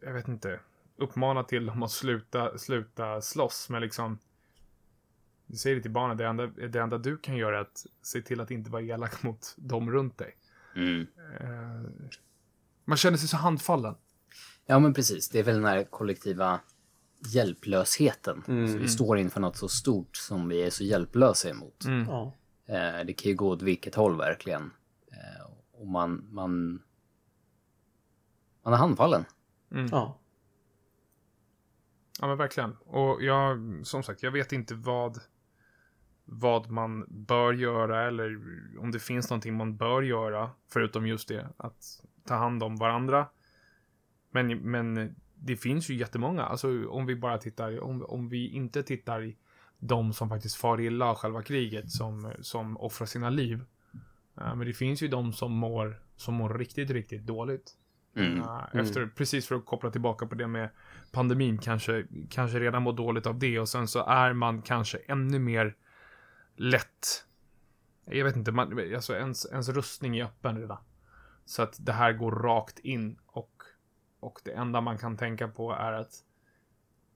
jag 0.00 0.12
vet 0.12 0.28
inte, 0.28 0.60
uppmana 0.96 1.42
till 1.44 1.66
dem 1.66 1.82
att 1.82 1.90
sluta, 1.90 2.58
sluta 2.58 3.20
slåss, 3.20 3.68
men 3.68 3.82
liksom 3.82 4.18
du 5.46 5.56
säger 5.56 5.76
det 5.76 5.82
till 5.82 5.90
barnen, 5.90 6.16
det 6.16 6.26
enda, 6.26 6.46
det 6.46 6.80
enda 6.80 6.98
du 6.98 7.18
kan 7.18 7.36
göra 7.36 7.56
är 7.56 7.60
att 7.60 7.86
se 8.02 8.22
till 8.22 8.40
att 8.40 8.50
inte 8.50 8.70
vara 8.70 8.82
elak 8.82 9.22
mot 9.22 9.54
dem 9.56 9.90
runt 9.90 10.18
dig. 10.18 10.36
Mm. 10.74 11.06
Eh, 11.40 11.90
man 12.84 12.96
känner 12.96 13.16
sig 13.16 13.28
så 13.28 13.36
handfallen. 13.36 13.94
Ja, 14.66 14.78
men 14.78 14.94
precis. 14.94 15.28
Det 15.28 15.38
är 15.38 15.42
väl 15.42 15.54
den 15.54 15.64
här 15.64 15.84
kollektiva 15.84 16.60
hjälplösheten. 17.26 18.42
Mm. 18.48 18.68
Så 18.72 18.78
vi 18.78 18.88
står 18.88 19.18
inför 19.18 19.40
något 19.40 19.56
så 19.56 19.68
stort 19.68 20.16
som 20.16 20.48
vi 20.48 20.62
är 20.62 20.70
så 20.70 20.84
hjälplösa 20.84 21.50
emot. 21.50 21.84
Mm. 21.84 22.06
Ja. 22.08 22.32
Eh, 22.66 23.04
det 23.06 23.12
kan 23.12 23.30
ju 23.30 23.36
gå 23.36 23.48
åt 23.48 23.62
vilket 23.62 23.94
håll 23.94 24.18
verkligen. 24.18 24.70
Eh, 25.12 25.50
och 25.72 25.86
man, 25.86 26.28
man, 26.30 26.82
man 28.62 28.72
är 28.72 28.76
handfallen. 28.76 29.24
Mm. 29.70 29.88
ja. 29.90 30.18
Ja 32.20 32.26
men 32.26 32.38
verkligen. 32.38 32.76
Och 32.76 33.22
jag, 33.22 33.80
som 33.82 34.02
sagt, 34.02 34.22
jag 34.22 34.30
vet 34.30 34.52
inte 34.52 34.74
vad, 34.74 35.18
vad 36.26 36.70
man 36.70 37.06
bör 37.08 37.52
göra 37.52 38.08
eller 38.08 38.40
om 38.78 38.90
det 38.90 38.98
finns 38.98 39.30
någonting 39.30 39.56
man 39.56 39.76
bör 39.76 40.02
göra. 40.02 40.50
Förutom 40.72 41.06
just 41.06 41.28
det, 41.28 41.48
att 41.56 41.84
ta 42.26 42.34
hand 42.34 42.62
om 42.62 42.76
varandra. 42.76 43.26
Men, 44.30 44.58
men 44.58 45.14
det 45.34 45.56
finns 45.56 45.90
ju 45.90 45.94
jättemånga. 45.94 46.42
Alltså 46.42 46.88
om 46.88 47.06
vi 47.06 47.16
bara 47.16 47.38
tittar, 47.38 47.80
om, 47.80 48.02
om 48.02 48.28
vi 48.28 48.48
inte 48.48 48.82
tittar 48.82 49.22
i 49.22 49.36
de 49.78 50.12
som 50.12 50.28
faktiskt 50.28 50.56
far 50.56 50.80
illa 50.80 51.06
av 51.06 51.16
själva 51.16 51.42
kriget, 51.42 51.90
som, 51.90 52.32
som 52.40 52.76
offrar 52.76 53.06
sina 53.06 53.30
liv. 53.30 53.64
Ja, 54.34 54.54
men 54.54 54.66
det 54.66 54.72
finns 54.72 55.02
ju 55.02 55.08
de 55.08 55.32
som 55.32 55.52
mår, 55.52 56.00
som 56.16 56.34
mår 56.34 56.54
riktigt, 56.58 56.90
riktigt 56.90 57.26
dåligt. 57.26 57.72
Mm. 58.16 58.38
Ja, 58.38 58.68
Efter, 58.72 59.06
Precis 59.06 59.46
för 59.46 59.54
att 59.54 59.66
koppla 59.66 59.90
tillbaka 59.90 60.26
på 60.26 60.34
det 60.34 60.46
med 60.46 60.68
pandemin, 61.12 61.58
kanske, 61.58 62.06
kanske 62.30 62.60
redan 62.60 62.82
mår 62.82 62.92
dåligt 62.92 63.26
av 63.26 63.38
det 63.38 63.58
och 63.58 63.68
sen 63.68 63.88
så 63.88 64.04
är 64.06 64.32
man 64.32 64.62
kanske 64.62 64.98
ännu 64.98 65.38
mer 65.38 65.74
lätt. 66.56 67.24
Jag 68.04 68.24
vet 68.24 68.36
inte, 68.36 68.52
man, 68.52 68.94
alltså 68.94 69.14
ens, 69.14 69.46
ens 69.46 69.68
rustning 69.68 70.18
är 70.18 70.24
öppen 70.24 70.58
redan. 70.60 70.78
Så 71.44 71.62
att 71.62 71.76
det 71.78 71.92
här 71.92 72.12
går 72.12 72.30
rakt 72.32 72.78
in 72.78 73.18
och, 73.26 73.62
och 74.20 74.40
det 74.44 74.52
enda 74.52 74.80
man 74.80 74.98
kan 74.98 75.16
tänka 75.16 75.48
på 75.48 75.72
är 75.72 75.92
att 75.92 76.12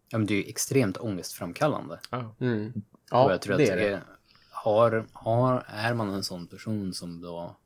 Ja, 0.08 0.18
men 0.18 0.26
det 0.26 0.34
är 0.34 0.42
ju 0.42 0.48
extremt 0.48 0.96
ångestframkallande. 0.96 2.00
ja, 2.10 2.34
Mm. 2.40 2.72
och 2.76 2.98
Ja, 3.10 3.30
jag 3.30 3.42
tror 3.42 3.56
det 3.56 3.64
att 3.64 3.70
är 3.70 3.76
det 3.76 4.02
har, 4.50 5.06
har, 5.12 5.64
är 5.68 5.94
man 5.94 6.10
en 6.10 6.22
sån 6.24 6.46
person 6.46 6.94
som 6.94 7.20
då 7.20 7.56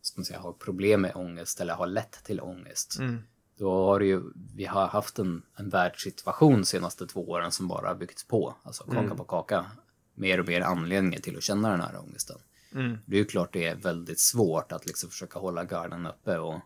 ska 0.00 0.18
man 0.20 0.24
säga, 0.24 0.40
har 0.40 0.52
problem 0.52 1.00
med 1.00 1.12
ångest 1.16 1.60
eller 1.60 1.74
har 1.74 1.86
lätt 1.86 2.24
till 2.24 2.40
ångest. 2.40 2.98
mm, 2.98 3.22
Då 3.58 3.86
har 3.86 4.00
ju, 4.00 4.22
vi 4.54 4.64
har 4.64 4.86
haft 4.86 5.18
en, 5.18 5.42
en 5.56 5.68
världssituation 5.68 6.52
de 6.52 6.64
senaste 6.64 7.06
två 7.06 7.28
åren 7.30 7.52
som 7.52 7.68
bara 7.68 7.88
har 7.88 7.94
byggts 7.94 8.28
på. 8.28 8.54
Alltså 8.62 8.84
kaka 8.84 8.98
Mm. 9.00 9.16
på 9.16 9.24
kaka. 9.24 9.66
Mer 10.14 10.40
och 10.40 10.46
mer 10.46 10.60
anledningar 10.60 11.20
till 11.20 11.36
att 11.36 11.42
känna 11.42 11.70
den 11.70 11.80
här 11.80 11.98
ångesten. 12.00 12.38
mm, 12.72 12.98
Det 13.06 13.16
är 13.16 13.20
ju 13.20 13.24
klart 13.24 13.52
det 13.52 13.66
är 13.66 13.76
väldigt 13.76 14.20
svårt 14.20 14.72
att 14.72 14.86
liksom 14.86 15.10
försöka 15.10 15.38
hålla 15.38 15.64
garden 15.64 16.06
uppe 16.06 16.38
och, 16.38 16.60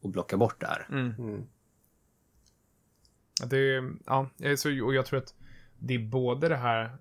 och 0.00 0.10
blocka 0.10 0.36
bort 0.36 0.60
det 0.60 0.66
här. 0.66 0.86
mm. 0.90 1.14
Mm. 1.18 1.46
Det, 3.46 3.82
ja, 4.06 4.30
så, 4.56 4.84
och 4.84 4.94
jag 4.94 5.06
tror 5.06 5.18
att 5.18 5.34
det 5.78 5.94
är 5.94 5.98
både 6.08 6.48
det 6.48 6.56
här 6.56 6.98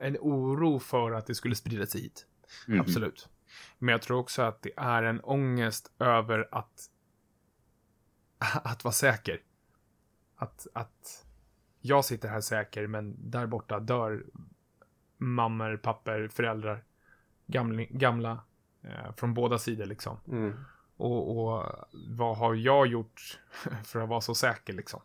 en 0.00 0.16
oro 0.20 0.78
för 0.78 1.12
att 1.12 1.26
det 1.26 1.34
skulle 1.34 1.54
sprida 1.54 1.86
sig 1.86 2.00
hit. 2.00 2.26
Mhm. 2.68 2.80
Absolut. 2.80 3.28
Men 3.78 3.92
jag 3.92 4.02
tror 4.02 4.18
också 4.18 4.42
att 4.42 4.62
det 4.62 4.72
är 4.76 5.02
en 5.02 5.20
ångest 5.20 5.92
över 5.98 6.48
att 6.52 6.90
att 8.38 8.84
vara 8.84 8.92
säker. 8.92 9.42
Att, 10.36 10.66
att 10.72 11.25
jag 11.86 12.04
sitter 12.04 12.28
här 12.28 12.40
säker, 12.40 12.86
men 12.86 13.14
där 13.18 13.46
borta 13.46 13.80
dör 13.80 14.24
mammor, 15.16 15.76
papper, 15.76 16.28
föräldrar. 16.28 16.84
Gamla, 17.46 17.82
gamla 17.90 18.40
eh, 18.82 19.12
från 19.16 19.34
båda 19.34 19.58
sidor 19.58 19.86
liksom. 19.86 20.16
Mm. 20.28 20.52
Och, 20.96 21.38
och 21.54 21.64
vad 22.08 22.36
har 22.36 22.54
jag 22.54 22.86
gjort 22.86 23.40
för 23.84 24.00
att 24.00 24.08
vara 24.08 24.20
så 24.20 24.34
säker 24.34 24.72
liksom? 24.72 25.00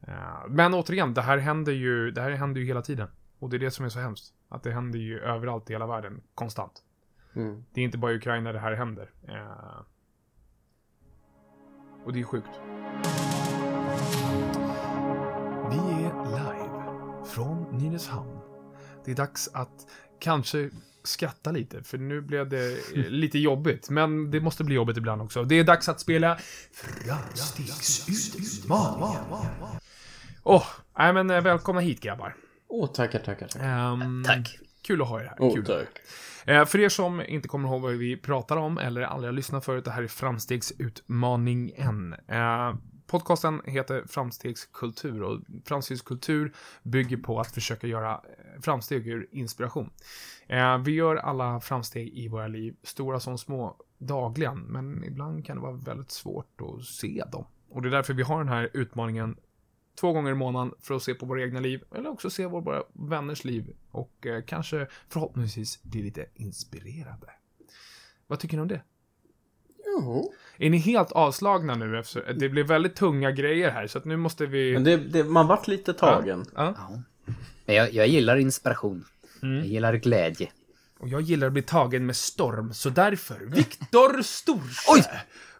Eh, 0.00 0.46
Men 0.48 0.74
återigen, 0.74 1.14
det 1.14 1.22
här 1.22 1.38
händer 1.38 1.72
ju, 1.72 2.10
det 2.10 2.20
här 2.22 2.30
händer 2.30 2.60
ju 2.60 2.66
hela 2.66 2.82
tiden. 2.82 3.08
Och 3.38 3.50
det 3.50 3.56
är 3.56 3.58
det 3.58 3.70
som 3.70 3.84
är 3.84 3.88
så 3.88 3.98
hemskt. 4.00 4.34
Att 4.48 4.62
det 4.62 4.72
händer 4.72 4.98
ju 4.98 5.20
överallt 5.20 5.70
i 5.70 5.72
hela 5.72 5.86
världen, 5.86 6.22
konstant. 6.34 6.82
Mm. 7.34 7.64
Det 7.72 7.80
är 7.80 7.84
inte 7.84 7.98
bara 7.98 8.12
i 8.12 8.16
Ukraina 8.16 8.52
det 8.52 8.58
här 8.58 8.72
händer. 8.72 9.10
Eh, 9.28 9.80
Och 12.04 12.12
det 12.12 12.20
är 12.20 12.24
sjukt. 12.24 12.60
Från 17.32 17.78
Nynäshamn. 17.78 18.38
Det 19.04 19.10
är 19.10 19.14
dags 19.14 19.48
att 19.54 19.86
kanske 20.20 20.70
skratta 21.04 21.52
lite, 21.52 21.82
för 21.82 21.98
nu 21.98 22.20
blev 22.20 22.48
det 22.48 22.72
eh, 22.72 22.78
lite 23.08 23.38
jobbigt. 23.38 23.90
Men 23.90 24.30
det 24.30 24.40
måste 24.40 24.64
bli 24.64 24.74
jobbigt 24.74 24.96
ibland 24.96 25.22
också. 25.22 25.44
Det 25.44 25.54
är 25.54 25.64
dags 25.64 25.88
att 25.88 26.00
spela 26.00 26.38
Framstegsutmaningen. 26.72 29.24
Åh, 30.42 30.64
nej 30.98 31.12
men 31.12 31.30
eh, 31.30 31.40
välkomna 31.40 31.80
hit 31.80 32.00
grabbar. 32.00 32.34
Åh, 32.68 32.92
tackar, 32.92 33.18
tackar, 33.18 33.48
tackar. 33.48 33.92
Ehm, 33.92 34.22
Tack. 34.26 34.58
Kul 34.82 35.02
att 35.02 35.08
ha 35.08 35.20
er 35.20 35.24
här. 35.24 35.36
Åh, 35.38 35.54
Kul. 35.54 35.66
tack. 35.66 35.88
Eh, 36.44 36.64
för 36.64 36.78
er 36.78 36.88
som 36.88 37.22
inte 37.22 37.48
kommer 37.48 37.68
ihåg 37.68 37.82
vad 37.82 37.92
vi 37.92 38.16
pratar 38.16 38.56
om 38.56 38.78
eller 38.78 39.02
aldrig 39.02 39.28
har 39.28 39.32
lyssnat 39.36 39.64
förut, 39.64 39.84
det 39.84 39.90
här 39.90 40.02
är 40.02 40.08
Framstegsutmaningen. 40.08 42.14
Eh, 42.28 42.74
podcasten 43.12 43.62
heter 43.64 44.04
Framstegskultur 44.06 45.22
och 45.22 45.40
Framstegskultur 45.64 46.52
bygger 46.82 47.16
på 47.16 47.40
att 47.40 47.54
försöka 47.54 47.86
göra 47.86 48.12
eh, 48.12 48.60
framsteg 48.60 49.08
ur 49.08 49.28
inspiration. 49.30 49.90
Eh, 50.46 50.78
vi 50.78 50.92
gör 50.92 51.16
alla 51.16 51.60
framsteg 51.60 52.08
i 52.08 52.28
våra 52.28 52.46
liv, 52.48 52.76
stora 52.82 53.20
som 53.20 53.38
små, 53.38 53.76
dagligen, 53.98 54.58
men 54.58 55.04
ibland 55.04 55.46
kan 55.46 55.56
det 55.56 55.62
vara 55.62 55.72
väldigt 55.72 56.10
svårt 56.10 56.60
att 56.60 56.84
se 56.84 57.24
dem. 57.32 57.44
Och 57.68 57.82
det 57.82 57.88
är 57.88 57.90
därför 57.90 58.14
vi 58.14 58.22
har 58.22 58.38
den 58.38 58.48
här 58.48 58.70
utmaningen 58.72 59.36
två 60.00 60.12
gånger 60.12 60.30
i 60.30 60.34
månaden 60.34 60.74
för 60.80 60.94
att 60.94 61.02
se 61.02 61.14
på 61.14 61.26
våra 61.26 61.42
egna 61.42 61.60
liv, 61.60 61.84
eller 61.94 62.10
också 62.10 62.30
se 62.30 62.46
våra 62.46 62.82
vänners 62.92 63.44
liv 63.44 63.76
och 63.90 64.26
eh, 64.26 64.42
kanske 64.42 64.86
förhoppningsvis 65.08 65.82
bli 65.82 66.02
lite 66.02 66.26
inspirerade. 66.34 67.30
Vad 68.26 68.38
tycker 68.38 68.56
ni 68.56 68.62
om 68.62 68.68
det? 68.68 68.82
Jo. 69.92 70.32
Är 70.58 70.70
ni 70.70 70.78
helt 70.78 71.12
avslagna 71.12 71.74
nu? 71.74 71.98
Efter, 71.98 72.32
det 72.32 72.48
blir 72.48 72.64
väldigt 72.64 72.96
tunga 72.96 73.30
grejer 73.30 73.70
här, 73.70 73.86
så 73.86 73.98
att 73.98 74.04
nu 74.04 74.16
måste 74.16 74.46
vi... 74.46 74.72
Men 74.72 74.84
det, 74.84 74.96
det, 74.96 75.24
man 75.24 75.46
vart 75.46 75.68
lite 75.68 75.92
tagen. 75.92 76.44
Ja. 76.54 76.74
Ja. 76.76 77.02
Men 77.66 77.76
jag, 77.76 77.92
jag 77.92 78.08
gillar 78.08 78.36
inspiration. 78.36 79.04
Mm. 79.42 79.56
Jag 79.56 79.66
gillar 79.66 79.94
glädje. 79.94 80.48
Och 80.98 81.08
jag 81.08 81.20
gillar 81.20 81.46
att 81.46 81.52
bli 81.52 81.62
tagen 81.62 82.06
med 82.06 82.16
storm, 82.16 82.74
så 82.74 82.90
därför, 82.90 83.40
Viktor 83.40 84.22
Storsjö! 84.22 84.92
Oj! 84.94 85.04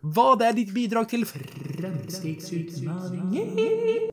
Vad 0.00 0.42
är 0.42 0.52
ditt 0.52 0.74
bidrag 0.74 1.08
till 1.08 1.26
Framstegsutmaningen? 1.26 4.10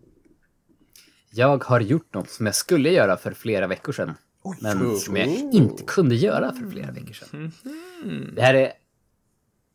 Jag 1.31 1.63
har 1.63 1.79
gjort 1.79 2.13
något 2.13 2.29
som 2.29 2.45
jag 2.45 2.55
skulle 2.55 2.89
göra 2.89 3.17
för 3.17 3.31
flera 3.31 3.67
veckor 3.67 3.93
sedan. 3.93 4.13
Men 4.61 4.95
som 4.95 5.15
jag 5.15 5.27
inte 5.27 5.83
kunde 5.83 6.15
göra 6.15 6.53
för 6.53 6.71
flera 6.71 6.91
veckor 6.91 7.13
sedan. 7.13 7.51
Det 8.35 8.41
här 8.41 8.53
är 8.53 8.73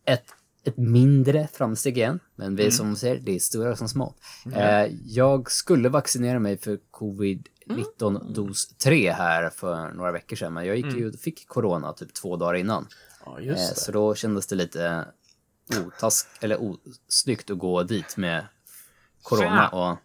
ett, 0.05 0.25
ett 0.65 0.77
mindre 0.77 1.49
framsteg 1.53 1.99
igen. 1.99 2.21
Men 2.37 2.57
vi 2.57 2.71
som 2.71 2.97
ser, 2.97 3.17
det 3.17 3.35
är 3.35 3.39
stora 3.39 3.77
som 3.77 3.89
små. 3.89 4.15
Eh, 4.55 4.87
jag 5.05 5.51
skulle 5.51 5.89
vaccinera 5.89 6.39
mig 6.39 6.59
för 6.59 6.79
covid-19 6.93 8.33
dos 8.35 8.69
3 8.69 9.13
här 9.13 9.51
för 9.51 9.93
några 9.93 10.13
veckor 10.13 10.37
sedan. 10.37 10.53
Men 10.53 10.67
jag 10.67 10.77
gick 10.77 10.87
ju, 10.97 11.13
fick 11.13 11.49
corona 11.49 11.93
typ 11.93 12.15
två 12.15 12.37
dagar 12.37 12.55
innan. 12.55 12.87
Ja, 13.27 13.41
Eh, 13.41 13.57
så 13.57 13.93
då 13.93 14.15
kändes 14.15 14.47
det 14.47 14.57
lite 14.57 15.05
otask, 15.87 16.27
eller 16.41 16.59
osnyggt 16.61 17.51
att 17.51 17.59
gå 17.59 17.83
dit 17.83 18.17
med 18.17 18.47
corona 19.23 19.69
och 19.69 19.97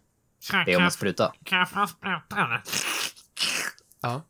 be 0.66 0.76
om 0.76 0.84
en 0.84 0.92
spruta. 0.92 1.34
Kan 1.44 1.58
jag 1.60 1.70
få 1.70 1.88
sprutan? 1.88 2.62
Ja. 4.02 4.22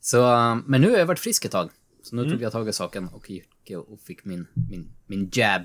Så, 0.00 0.32
eh, 0.32 0.56
men 0.66 0.80
nu 0.80 0.90
har 0.90 0.98
jag 0.98 1.06
varit 1.06 1.18
frisk 1.18 1.44
ett 1.44 1.52
tag. 1.52 1.70
Så 2.06 2.16
nu 2.16 2.22
Mm. 2.22 2.32
tog 2.32 2.42
jag 2.42 2.52
tag 2.52 2.68
i 2.68 2.72
saken 2.72 3.08
och 3.08 3.30
gick 3.30 3.48
och 3.88 4.00
fick 4.00 4.24
min, 4.24 4.46
min, 4.70 4.90
min 5.06 5.30
jab. 5.32 5.62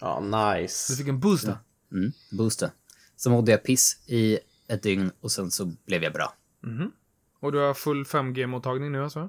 Ja, 0.00 0.20
Du 0.20 0.60
nice. 0.62 0.96
fick 0.96 1.08
en 1.08 1.20
boost. 1.20 1.44
Mm, 1.92 2.12
booster. 2.30 2.70
Så 3.16 3.30
mådde 3.30 3.50
jag 3.50 3.64
piss 3.64 3.98
i 4.06 4.38
ett 4.68 4.82
dygn 4.82 5.12
och 5.20 5.32
sen 5.32 5.50
så 5.50 5.64
blev 5.86 6.02
jag 6.02 6.12
bra. 6.12 6.34
Och 7.40 7.52
du 7.52 7.58
har 7.58 7.74
full 7.74 8.04
5G-mottagning 8.04 8.92
nu 8.92 9.02
alltså? 9.04 9.28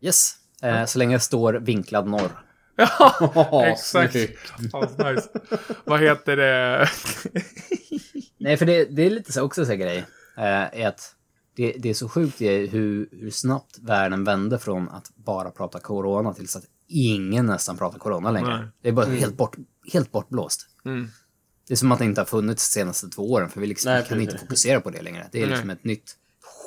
Yes. 0.00 0.34
Eh, 0.62 0.84
så 0.84 0.98
länge 0.98 1.12
jag 1.12 1.22
står 1.22 1.54
vinklad 1.54 2.06
norr. 2.08 2.44
Ja, 2.76 3.64
exakt. 3.72 4.12
snyggt. 4.12 4.38
Ja, 4.72 5.10
nice. 5.12 5.28
Vad 5.84 6.00
heter 6.00 6.36
det? 6.36 6.88
Nej, 8.38 8.56
för 8.56 8.66
det, 8.66 8.84
det 8.84 9.02
är 9.02 9.10
lite 9.10 9.32
så 9.32 9.42
också 9.42 9.64
så 9.64 9.70
här 9.70 9.78
grej. 9.78 9.98
Eh, 10.36 10.80
är 10.80 10.88
att 10.88 11.14
det, 11.54 11.72
det 11.78 11.90
är 11.90 11.94
så 11.94 12.08
sjukt 12.08 12.38
det 12.38 12.46
är 12.46 12.66
hur, 12.66 13.08
hur 13.12 13.30
snabbt 13.30 13.78
världen 13.78 14.24
vände 14.24 14.58
från 14.58 14.88
att 14.88 15.10
bara 15.14 15.50
prata 15.50 15.80
corona 15.80 16.34
till 16.34 16.48
så 16.48 16.58
att 16.58 16.64
ingen 16.88 17.46
nästan 17.46 17.76
pratar 17.76 17.98
corona 17.98 18.30
längre. 18.30 18.56
Nej. 18.56 18.68
Det 18.82 18.88
är 18.88 18.92
bara 18.92 19.06
helt, 19.06 19.36
bort, 19.36 19.56
helt 19.92 20.12
bortblåst. 20.12 20.66
Mm. 20.84 21.08
Det 21.68 21.74
är 21.74 21.76
som 21.76 21.92
att 21.92 21.98
det 21.98 22.04
inte 22.04 22.20
har 22.20 22.26
funnits 22.26 22.74
de 22.74 22.80
senaste 22.80 23.08
två 23.08 23.32
åren, 23.32 23.48
för 23.50 23.60
vi 23.60 23.66
liksom 23.66 23.92
Nej, 23.92 24.02
kan 24.02 24.08
precis. 24.18 24.32
inte 24.32 24.38
fokusera 24.44 24.80
på 24.80 24.90
det 24.90 25.02
längre. 25.02 25.28
Det 25.32 25.42
är 25.42 25.46
liksom 25.46 25.70
ett 25.70 25.84
nytt 25.84 26.16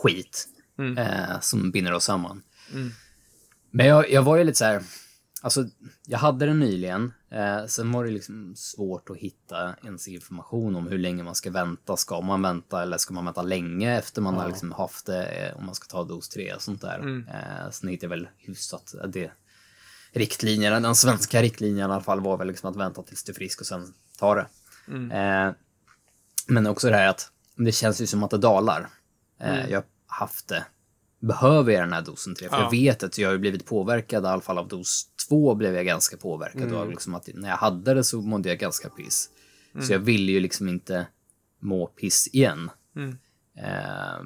skit 0.02 0.48
Mm. 0.80 0.98
eh, 0.98 1.40
som 1.42 1.72
binder 1.72 1.94
oss 1.94 2.04
samman. 2.04 2.42
Men 3.72 3.86
jag, 3.86 4.12
jag 4.12 4.24
var 4.24 4.38
ju 4.38 4.44
lite 4.44 4.58
så 4.58 4.66
här, 4.66 4.84
alltså 5.46 5.66
jag 6.06 6.20
hade 6.20 6.46
den 6.46 6.60
nyligen, 6.60 7.14
eh, 7.32 7.66
sen 7.66 7.92
var 7.92 8.06
det 8.06 8.12
liksom 8.12 8.54
svårt 8.56 9.10
att 9.10 9.18
hitta 9.18 9.76
ens 9.84 10.08
information 10.08 10.76
om 10.76 10.88
hur 10.88 10.98
länge 10.98 11.24
man 11.24 11.36
ska 11.36 11.52
vänta. 11.52 11.98
Ska 11.98 12.22
man 12.22 12.42
vänta 12.42 12.82
eller 12.82 12.98
ska 12.98 13.14
man 13.14 13.26
vänta 13.26 13.42
länge 13.42 13.98
efter 13.98 14.22
man 14.22 14.34
har 14.34 14.48
liksom 14.50 14.72
haft 14.72 15.06
det, 15.06 15.26
eh, 15.26 15.58
om 15.58 15.66
man 15.66 15.76
ska 15.76 15.88
ta 15.88 16.04
dos 16.04 16.30
3 16.30 16.54
och 16.54 16.62
sånt 16.62 16.82
där. 16.82 17.00
Eh, 17.28 17.70
sen 17.72 17.90
hittade 17.90 18.14
jag 18.14 18.20
väl 18.20 18.28
hyfsat 18.38 18.94
eh, 18.94 19.08
det 19.08 19.32
riktlinjerna, 20.12 20.80
den 20.80 20.96
svenska 20.96 21.42
riktlinjen 21.42 21.90
i 21.90 21.94
alla 21.94 22.02
fall 22.02 22.22
var 22.22 22.38
väl 22.38 22.48
liksom 22.48 22.70
att 22.70 22.76
vänta 22.76 23.04
tills 23.04 23.24
du 23.24 23.32
är 23.32 23.36
frisk 23.36 23.62
och 23.62 23.68
sen 23.68 23.94
ta 24.20 24.36
det. 24.36 24.48
Eh, 25.12 25.52
men 26.48 26.68
också 26.68 26.90
det 26.90 26.96
här 26.96 27.08
att 27.08 27.32
det 27.56 27.72
känns 27.72 28.02
ju 28.02 28.08
som 28.08 28.24
att 28.24 28.32
det 28.32 28.38
dalar. 28.38 28.88
Eh, 29.40 29.56
Jag 29.72 29.80
har 29.80 29.86
haft 30.20 30.48
det. 30.48 30.66
Behöver 31.20 31.74
jag 31.74 31.82
den 31.82 31.94
här 31.94 32.02
dosen 32.02 32.36
3? 32.36 32.50
För 32.50 32.58
Ja. 32.58 32.64
jag 32.64 32.72
vet 32.72 33.04
att 33.04 33.18
jag 33.18 33.30
har 33.30 33.38
blivit 33.38 33.66
påverkad, 33.66 34.24
i 34.24 34.28
alla 34.28 34.42
fall 34.42 34.58
av 34.58 34.68
dos 34.68 35.08
2 35.30 35.56
blev 35.56 35.76
jag 35.76 35.86
ganska 35.86 36.18
påverkad. 36.18 36.74
Och 36.74 36.90
liksom 36.90 37.16
att 37.16 37.30
när 37.34 37.50
jag 37.50 37.58
hade 37.58 37.94
det 37.94 38.04
så 38.04 38.22
mådde 38.22 38.50
jag 38.50 38.60
ganska 38.60 38.90
piss. 38.90 39.30
Så 39.82 39.94
jag 39.94 40.00
ville 40.00 40.32
ju 40.32 40.40
liksom 40.40 40.70
inte 40.70 41.08
må 41.60 41.88
piss 41.88 42.28
igen. 42.28 42.70
Mm. 42.96 43.18
Eh, 43.58 44.24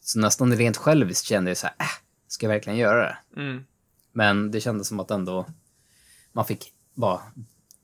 så 0.00 0.18
nästan 0.18 0.56
rent 0.56 0.76
själviskt 0.76 1.26
kände 1.26 1.50
jag 1.50 1.56
så 1.58 1.66
här, 1.66 1.74
äh, 1.78 1.86
ska 2.28 2.46
jag 2.46 2.52
verkligen 2.52 2.78
göra 2.78 3.02
det? 3.02 3.40
Mm. 3.40 3.64
Men 4.12 4.50
det 4.50 4.60
kändes 4.60 4.88
som 4.88 5.00
att 5.00 5.10
ändå 5.10 5.46
man 6.32 6.44
fick 6.44 6.72
bara 6.94 7.20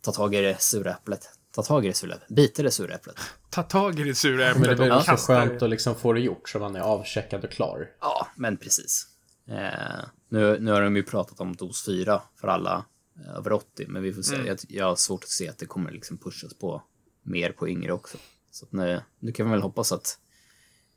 ta 0.00 0.12
tag 0.12 0.34
i 0.34 0.40
det 0.40 0.60
sura 0.60 0.90
äpplet. 0.90 1.28
Ta 1.56 1.62
tag 1.62 1.84
i 1.84 1.88
det 1.88 1.94
sura 1.94 2.14
äpplet. 2.14 2.28
Bita 2.28 2.62
det 2.62 2.70
sura 2.70 2.94
äpplet. 2.94 3.16
Ta 3.50 3.62
tag 3.62 4.00
i 4.00 4.02
det 4.02 4.14
sura 4.14 4.36
Men 4.36 4.62
det 4.62 4.68
är 4.68 4.72
äpplet 4.72 4.78
väl 4.78 4.90
och 4.90 4.96
också 4.96 5.10
kasta 5.10 5.34
skönt 5.34 5.58
det. 5.58 5.64
att 5.64 5.70
liksom 5.70 5.94
få 5.94 6.12
det 6.12 6.20
gjort 6.20 6.48
så 6.48 6.58
man 6.58 6.76
är 6.76 6.80
avcheckad 6.80 7.44
och 7.44 7.50
klar. 7.50 7.90
Ja, 8.00 8.28
men 8.36 8.56
precis. 8.56 9.06
Eh, 9.48 10.04
nu, 10.28 10.60
nu 10.60 10.70
har 10.70 10.82
de 10.82 10.96
ju 10.96 11.02
pratat 11.02 11.40
om 11.40 11.56
dos 11.56 11.84
4 11.84 12.22
för 12.40 12.48
alla 12.48 12.84
eh, 13.24 13.36
över 13.36 13.52
80, 13.52 13.86
men 13.88 14.02
vi 14.02 14.12
får 14.12 14.22
se. 14.22 14.36
Jag, 14.46 14.58
jag 14.68 14.84
har 14.86 14.96
svårt 14.96 15.22
att 15.22 15.28
se 15.28 15.48
att 15.48 15.58
det 15.58 15.66
kommer 15.66 15.90
liksom 15.90 16.18
pushas 16.18 16.54
på 16.54 16.82
mer 17.22 17.52
på 17.52 17.68
yngre 17.68 17.92
också. 17.92 18.18
Så 18.50 18.64
att 18.64 18.72
nu, 18.72 19.00
nu 19.18 19.32
kan 19.32 19.46
vi 19.46 19.52
väl 19.52 19.62
hoppas 19.62 19.92
att 19.92 20.18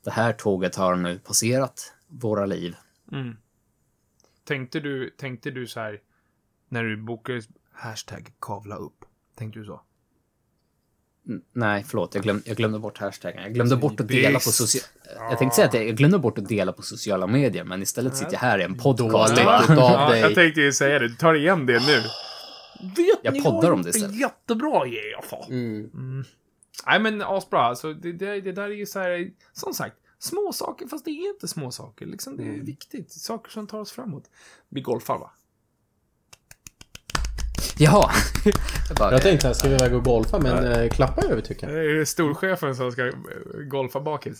det 0.04 0.12
här 0.12 0.34
tåget 0.34 0.76
har 0.76 0.95
nu 0.95 1.19
passerat 1.19 1.93
våra 2.08 2.45
liv. 2.45 2.76
Mm. 3.12 3.38
Tänkte 4.43 4.80
du, 4.80 5.10
tänkte 5.10 5.52
du 5.52 5.67
så 5.67 5.80
här 5.80 6.02
när 6.69 6.84
du 6.84 6.98
bokade 6.98 7.41
hashtag 7.72 8.34
kavla 8.39 8.76
upp? 8.76 9.06
Tänkte 9.36 9.60
du 9.60 9.65
så? 9.65 9.82
Nej, 11.53 11.84
förlåt. 11.88 12.15
Jag, 12.15 12.23
glöm, 12.23 12.41
jag 12.45 12.58
glömde 12.58 12.79
bort 12.79 12.97
hashtaggen. 12.97 13.43
Jag 13.43 13.53
glömde 13.53 13.75
bort 13.75 13.99
att 13.99 14.08
dela 14.08 14.39
på 14.39 14.49
sociala... 14.51 14.88
Jag 15.29 15.38
tänkte 15.39 15.55
säga 15.55 15.67
att 15.67 15.73
jag, 15.73 15.88
jag 15.88 15.95
glömde 15.95 16.19
bort 16.19 16.38
att 16.38 16.47
dela 16.47 16.73
på 16.73 16.82
sociala 16.82 17.27
medier, 17.27 17.63
men 17.63 17.82
istället 17.82 18.15
sitter 18.17 18.34
jag 18.34 18.39
här 18.39 18.60
i 18.60 18.63
en 18.63 18.77
podcast. 18.77 19.36
Dåligt 19.36 19.45
va? 19.45 19.63
utav 19.63 19.77
Ja, 19.77 20.10
dig. 20.10 20.19
jag 20.21 20.36
tänkte 20.36 20.62
ju 20.62 20.71
säga 20.73 20.99
det. 20.99 21.08
Du 21.08 21.15
tar 21.15 21.34
igen 21.34 21.65
det 21.65 21.79
nu. 21.88 22.01
Vet 22.95 23.19
Jag 23.21 23.34
ni 23.34 23.41
poddar 23.43 23.71
om 23.71 23.82
det 23.82 23.88
jag 23.89 23.95
istället. 23.95 24.19
Jättebra 24.19 24.88
i 24.88 25.13
alla 25.13 25.27
fall. 25.27 25.45
Mm. 25.51 26.23
Nej 26.88 26.99
men 26.99 27.21
asbra. 27.21 27.62
Alltså, 27.62 27.93
det, 27.93 28.12
det, 28.13 28.41
det 28.41 28.51
där 28.51 28.63
är 28.63 28.67
ju 28.69 28.86
så 28.86 28.99
här, 28.99 29.29
som 29.53 29.73
sagt, 29.73 29.95
små 30.19 30.53
saker 30.53 30.88
fast 30.88 31.05
det 31.05 31.12
är 31.12 31.34
inte 31.34 31.47
små 31.47 31.71
saker. 31.71 32.05
Liksom, 32.05 32.38
det 32.38 32.43
är 32.43 32.47
Mm. 32.53 32.65
viktigt. 32.65 33.12
Saker 33.12 33.51
som 33.51 33.67
tar 33.67 33.79
oss 33.79 33.91
framåt. 33.91 34.23
Vi 34.69 34.82
golfar 34.82 35.17
va? 35.17 35.32
Jaha. 37.82 38.12
Jag 38.89 38.98
bara, 38.98 39.12
Jag 39.12 39.22
tänkte 39.22 39.48
här, 39.48 39.54
ska 39.54 39.70
vi 39.70 39.76
iväg 39.76 39.96
och 39.96 40.04
golfa? 40.04 40.39
Men 40.39 40.72
eh, 40.72 40.89
klappa 40.89 41.22
över 41.22 41.42
tycker 41.42 41.68
jag. 41.70 41.76
Det 41.76 42.02
är 42.02 42.06
storchefen 42.06 42.76
som 42.76 42.92
ska 42.92 43.08
eh, 43.08 43.13
golfa 43.70 44.00
bakis. 44.00 44.39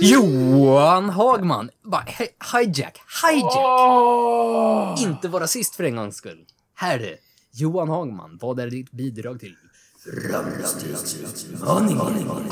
Johan 0.00 1.10
Hagman! 1.10 1.70
Bara, 1.82 2.04
hijack, 2.52 3.00
hijack! 3.22 3.56
Åh! 3.56 4.94
Inte 4.98 5.28
vara 5.28 5.46
sist 5.46 5.76
för 5.76 5.84
en 5.84 5.96
gångs 5.96 6.16
skull. 6.16 6.44
Här 6.74 6.98
är 6.98 7.16
Johan 7.52 7.88
Hagman, 7.88 8.38
vad 8.40 8.60
är 8.60 8.70
ditt 8.70 8.90
bidrag 8.90 9.40
till 9.40 9.56
framtidsutmaningen? 10.04 12.00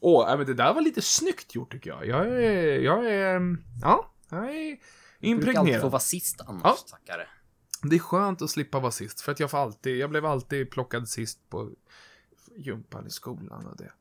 Åh, 0.00 0.26
nej, 0.26 0.36
men 0.36 0.46
det 0.46 0.54
där 0.54 0.74
var 0.74 0.80
lite 0.80 1.02
snyggt 1.02 1.54
gjort 1.54 1.72
tycker 1.72 1.90
jag. 1.90 2.06
Jag 2.06 2.26
är, 2.26 2.78
jag 2.78 3.06
är, 3.06 3.56
ja, 3.82 4.12
jag 4.30 4.56
är 4.56 4.76
Du 5.22 5.36
brukar 5.38 5.60
alltid 5.60 5.80
få 5.80 5.88
vara 5.88 6.00
sist 6.00 6.40
annars, 6.40 6.62
Ja. 6.64 6.76
stackare. 6.86 7.26
Det 7.82 7.96
är 7.96 8.00
skönt 8.00 8.42
att 8.42 8.50
slippa 8.50 8.80
vara 8.80 8.92
sist, 8.92 9.20
för 9.20 9.32
att 9.32 9.40
jag 9.40 9.50
får 9.50 9.58
alltid, 9.58 9.96
jag 9.96 10.10
blev 10.10 10.26
alltid 10.26 10.70
plockad 10.70 11.08
sist 11.08 11.48
på 11.50 11.70
gympan 12.56 13.06
i 13.06 13.10
skolan 13.10 13.66
och 13.66 13.76
det. 13.76 13.92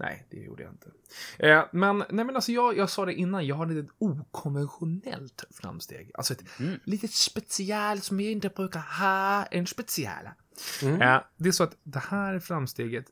Nej, 0.00 0.26
det 0.30 0.36
gjorde 0.36 0.62
jag 0.62 0.72
inte. 0.72 0.90
Eh, 1.38 1.64
men, 1.72 1.98
nej 1.98 2.24
men 2.24 2.34
alltså 2.36 2.52
jag, 2.52 2.76
jag 2.76 2.90
sa 2.90 3.04
det 3.06 3.14
innan, 3.14 3.46
jag 3.46 3.56
har 3.56 3.78
ett 3.78 3.86
okonventionellt 3.98 5.44
framsteg. 5.50 6.10
Alltså 6.14 6.32
ett 6.34 6.60
Mm. 6.60 6.80
litet 6.84 7.12
special 7.12 8.00
som 8.00 8.20
jag 8.20 8.32
inte 8.32 8.48
brukar 8.48 8.80
ha, 8.80 9.44
en 9.44 9.66
special. 9.66 10.28
Mm. 10.82 11.02
Eh, 11.02 11.20
det 11.36 11.48
är 11.48 11.52
så 11.52 11.64
att 11.64 11.76
det 11.82 11.98
här 11.98 12.38
framsteget, 12.40 13.06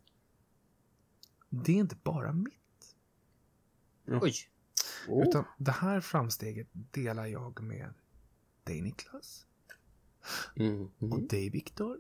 det 1.51 1.73
är 1.73 1.77
inte 1.77 1.97
bara 2.03 2.33
mitt. 2.33 2.53
Oj. 4.09 4.35
Oh. 5.09 5.29
Utan 5.29 5.45
det 5.59 5.71
här 5.73 6.01
framsteget 6.01 6.67
delar 6.73 7.27
jag 7.27 7.63
med 7.63 7.95
dig 8.65 8.81
Niklas, 8.83 9.47
Mm. 10.57 10.83
och 10.99 11.03
Mm. 11.17 11.27
dig 11.27 11.51
Viktor. 11.51 11.97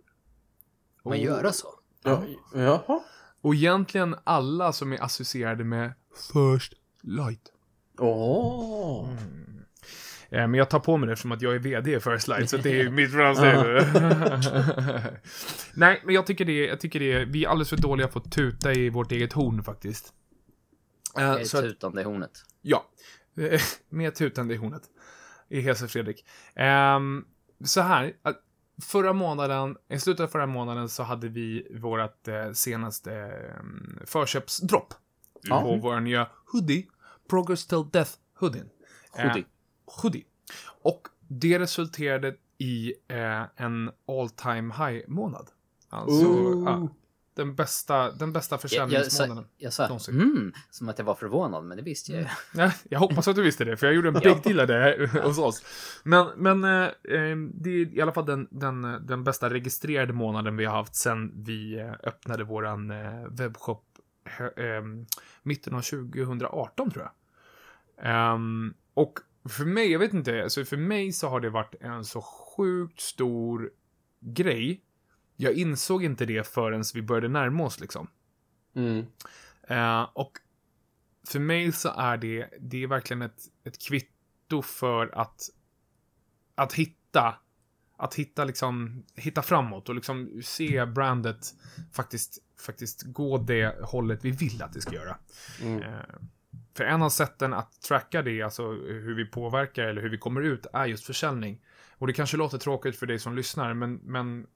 Får 1.03 1.11
man 1.11 1.21
göra 1.21 1.53
så? 1.53 1.69
Ja, 2.03 2.25
jaha. 2.55 3.01
Och 3.40 3.55
egentligen 3.55 4.16
alla 4.25 4.73
som 4.73 4.92
är 4.92 5.03
associerade 5.03 5.64
med 5.64 5.92
First 6.33 6.73
Light. 7.03 7.53
Åh. 7.99 9.11
Eh, 10.31 10.49
Men 10.49 10.55
jag 10.55 10.71
tar 10.71 10.81
på 10.81 10.97
mig 10.97 11.07
det 11.07 11.12
eftersom 11.12 11.33
att 11.33 11.42
jag 11.42 11.55
är 11.55 11.59
VD 11.59 12.01
First 12.01 12.29
Light, 12.29 12.51
så 12.51 12.57
det 12.57 12.81
är 12.81 12.90
mitt 12.90 13.12
framsteg. 13.12 13.55
Nej, 15.75 16.03
men 16.05 16.14
jag 16.14 16.27
tycker 16.27 16.45
det, 16.45 16.66
jag 16.66 16.81
tycker 16.81 17.01
det, 17.01 17.25
vi 17.25 17.45
är 17.45 17.49
alldeles 17.49 17.69
för 17.71 17.77
dåliga 17.77 18.09
på 18.09 18.19
att 18.19 18.33
tuta 18.33 18.73
i 18.73 18.90
vårt 18.90 19.12
eget 19.12 19.33
horn 19.33 19.62
faktiskt. 19.62 20.12
Eh, 21.19 21.35
Det 21.35 21.40
är 21.40 21.45
Så 21.45 21.59
att, 21.59 21.64
tutande 21.64 22.01
i 22.01 22.05
hornet. 22.05 22.31
Ja, 22.66 22.87
med 23.88 24.14
tutande 24.14 24.55
i 24.55 24.57
hornet. 24.57 24.83
I 25.48 25.61
Hese 25.61 25.88
Fredrik. 25.88 26.26
Ehm, 26.55 27.24
så 27.64 27.81
här, 27.81 28.12
förra 28.83 29.12
månaden, 29.12 29.76
i 29.88 29.98
slutet 29.98 30.24
av 30.24 30.29
förra 30.29 30.46
månaden 30.46 30.88
så 30.88 31.02
hade 31.02 31.29
vi 31.29 31.79
vårt 31.81 32.29
eh, 32.29 32.52
senaste 32.52 33.12
eh, 33.12 34.07
förköpsdropp. 34.07 34.94
Ja. 35.42 35.61
På 35.61 35.76
vår 35.76 36.00
nya 36.00 36.29
hoodie. 36.52 36.87
Progress 37.29 37.66
till 37.66 37.85
Death 37.92 38.11
hoodien. 38.35 38.68
Hoodie. 39.11 39.40
Eh, 39.40 40.02
hoodie. 40.02 40.24
Och 40.83 41.09
det 41.29 41.59
resulterade 41.59 42.37
i 42.59 42.94
eh, 43.09 43.42
en 43.57 43.90
all 44.09 44.31
time 44.31 44.74
high-månad. 44.74 45.50
Alltså, 45.88 46.26
Ooh. 46.26 46.64
ja, 46.64 46.88
den 47.37 47.55
bästa, 47.55 48.12
den 48.12 48.33
bästa 48.33 48.55
Jag, 48.55 48.59
jag, 48.59 48.62
försäljningsmånaden. 48.62 49.44
sa, 49.44 49.51
jag 49.57 49.72
sa 49.72 50.11
mm, 50.12 50.53
som 50.70 50.88
att 50.88 50.99
jag 50.99 51.05
var 51.07 51.14
förvånad, 51.14 51.64
men 51.64 51.77
det 51.77 51.83
visste 51.83 52.12
jag 52.12 52.20
ju. 52.20 52.29
Ja, 52.55 52.72
jag 52.88 52.99
hoppas 52.99 53.29
att 53.29 53.37
du 53.37 53.42
visste 53.42 53.64
det, 53.64 53.77
för 53.77 53.87
jag 53.87 53.94
gjorde 53.94 54.09
en 54.09 54.14
big 54.22 54.42
deal 54.42 54.61
av 54.61 54.66
det 54.66 55.11
hos 55.22 55.38
oss. 55.38 55.64
Men, 56.03 56.27
men 56.37 56.64
eh, 56.64 56.85
eh, 56.85 57.37
det 57.55 57.70
är 57.70 57.94
i 57.94 58.01
alla 58.01 58.12
fall 58.12 58.27
den, 58.27 58.49
den, 58.51 59.07
den 59.07 59.25
bästa 59.25 59.51
registrerade 59.51 60.12
månaden 60.12 60.57
vi 60.57 60.64
har 60.64 60.77
haft 60.77 60.94
sen 60.94 61.33
vi 61.44 61.79
eh, 61.79 61.92
öppnade 62.03 62.44
våran 62.44 62.90
eh, 62.90 63.27
webbshop 63.31 63.85
eh, 64.57 64.83
mitten 65.42 65.75
av 65.75 65.83
2018, 65.83 66.90
tror 66.90 67.05
jag. 67.05 67.12
Ehm, 68.03 68.75
och 68.94 69.18
för 69.49 69.64
mig, 69.64 69.92
jag 69.92 69.99
vet 69.99 70.14
inte, 70.14 70.42
alltså 70.42 70.64
för 70.64 70.77
mig 70.77 71.12
så 71.12 71.29
har 71.29 71.40
det 71.40 71.51
varit 71.51 71.75
en 71.81 72.05
så 72.05 72.20
sjukt 72.20 73.01
stor 73.01 73.70
grej. 74.20 74.83
Jag 75.37 75.53
insåg 75.53 76.05
inte 76.05 76.27
det 76.27 76.46
förrän 76.46 76.85
vi 76.94 77.03
började 77.03 77.29
närma 77.29 77.64
oss, 77.64 77.81
liksom. 77.81 78.09
Mm. 78.75 79.07
Eh, 79.68 80.03
och 80.12 80.33
för 81.29 81.38
mig 81.38 81.72
så 81.72 81.88
är 81.96 82.16
det, 82.16 82.49
det 82.61 82.83
är 82.83 82.87
verkligen 82.87 83.22
ett, 83.22 83.42
ett 83.64 83.83
kvitto 83.88 84.62
för 84.62 85.18
att, 85.18 85.51
att 86.55 86.72
hitta, 86.72 87.35
att 87.96 88.14
hitta 88.14 88.44
liksom, 88.44 89.03
hitta 89.14 89.42
framåt 89.42 89.88
och 89.88 89.94
liksom 89.94 90.40
se 90.44 90.87
brandet 90.87 91.55
faktiskt, 91.92 92.38
faktiskt 92.66 93.03
gå 93.03 93.38
det 93.38 93.77
hållet 93.83 94.25
vi 94.25 94.31
vill 94.31 94.62
att 94.62 94.72
det 94.72 94.81
ska 94.81 94.94
göra. 94.94 95.18
Mm. 95.62 95.83
Eh, 95.83 96.16
för 96.75 96.85
en 96.85 97.03
av 97.03 97.09
sätten 97.09 97.55
att 97.55 97.83
tracka 97.83 98.22
det, 98.22 98.42
alltså 98.42 98.70
hur 98.72 99.14
vi 99.14 99.25
påverkar 99.25 99.83
eller 99.83 100.03
hur 100.03 100.11
vi 100.11 100.18
kommer 100.18 100.42
ut, 100.42 100.66
är 100.72 100.87
just 100.87 101.05
försäljning. 101.05 101.61
Och 101.99 102.07
det 102.07 102.12
kanske 102.12 102.37
låter 102.37 102.59
tråkigt 102.59 102.96
för 102.96 103.07
dig 103.07 103.18
som 103.18 103.37
lyssnar, 103.37 103.75
men, 103.75 103.94
men 103.94 104.46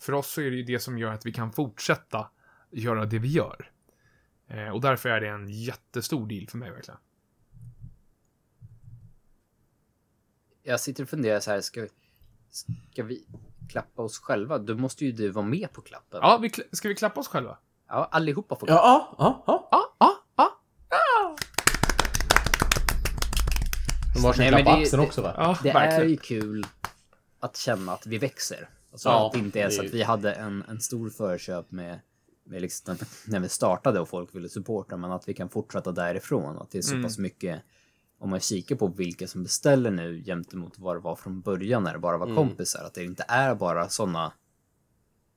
för 0.00 0.12
oss 0.12 0.30
så 0.32 0.40
är 0.40 0.50
det 0.50 0.56
ju 0.56 0.62
det 0.62 0.80
som 0.80 0.98
gör 0.98 1.12
att 1.12 1.26
vi 1.26 1.32
kan 1.32 1.52
fortsätta 1.52 2.30
göra 2.70 3.06
det 3.06 3.18
vi 3.18 3.28
gör. 3.28 3.70
Eh, 4.48 4.68
och 4.68 4.80
därför 4.80 5.08
är 5.08 5.20
det 5.20 5.28
en 5.28 5.48
jättestor 5.48 6.26
deal 6.26 6.46
för 6.48 6.58
mig 6.58 6.70
verkligen. 6.70 7.00
Jag 10.62 10.80
sitter 10.80 11.02
och 11.02 11.08
funderar 11.08 11.40
så 11.40 11.50
här, 11.50 11.60
ska 11.60 11.80
vi, 11.80 11.88
ska 12.92 13.02
vi 13.02 13.26
klappa 13.68 14.02
oss 14.02 14.18
själva? 14.18 14.58
Då 14.58 14.74
måste 14.74 15.04
ju 15.04 15.12
du 15.12 15.28
vara 15.28 15.44
med 15.46 15.72
på 15.72 15.80
klappen. 15.80 16.20
Ja, 16.22 16.38
vi, 16.42 16.50
ska 16.72 16.88
vi 16.88 16.94
klappa 16.94 17.20
oss 17.20 17.28
själva? 17.28 17.58
Ja, 17.88 18.08
allihopa 18.12 18.56
får 18.56 18.66
klappa. 18.66 18.82
Ja, 18.82 19.14
ja, 19.18 19.44
ja. 19.46 19.68
Ja, 19.70 19.94
ja, 20.36 20.60
ja. 20.90 21.36
De 24.14 24.24
har 24.24 24.32
sin 24.32 24.40
Nej, 24.42 24.48
klapp 24.50 24.58
men 24.58 24.64
på 24.64 24.70
det- 24.76 24.82
axeln 24.82 25.00
det- 25.02 25.06
också 25.08 25.22
va? 25.22 25.34
ja 25.36 25.58
Det 25.62 25.70
är 25.70 26.04
ju 26.04 26.16
kul 26.16 26.66
att 27.40 27.56
känna 27.56 27.92
att 27.92 28.06
vi 28.06 28.18
växer. 28.18 28.68
Alltså 28.92 29.08
Ja, 29.08 29.26
att 29.26 29.32
det 29.32 29.38
inte 29.38 29.60
är 29.60 29.70
så 29.70 29.82
att 29.84 29.90
vi 29.94 30.02
hade 30.02 30.32
en, 30.32 30.64
en 30.68 30.80
stor 30.80 31.10
förköp 31.10 31.70
med, 31.70 32.00
med 32.44 32.62
liksom, 32.62 32.96
när 33.26 33.40
vi 33.40 33.48
startade 33.48 34.00
och 34.00 34.08
folk 34.08 34.34
ville 34.34 34.48
supporta, 34.48 34.96
men 34.96 35.12
att 35.12 35.28
vi 35.28 35.34
kan 35.34 35.48
fortsätta 35.48 35.92
därifrån. 35.92 36.58
Att 36.58 36.70
det 36.70 36.78
är 36.78 36.82
så 36.82 36.92
Mm. 36.94 37.02
pass 37.04 37.18
mycket, 37.18 37.62
om 38.18 38.30
man 38.30 38.40
kikar 38.40 38.76
på 38.76 38.86
vilka 38.86 39.26
som 39.26 39.42
beställer 39.42 39.90
nu 39.90 40.22
jämte 40.26 40.56
mot 40.56 40.78
vad 40.78 40.96
det 40.96 41.00
var 41.00 41.16
från 41.16 41.40
början 41.40 41.82
när 41.84 41.92
det 41.92 41.98
bara 41.98 42.18
var 42.18 42.26
Mm. 42.26 42.36
kompisar, 42.36 42.84
att 42.84 42.94
det 42.94 43.04
inte 43.04 43.24
är 43.28 43.54
bara 43.54 43.88
sådana 43.88 44.32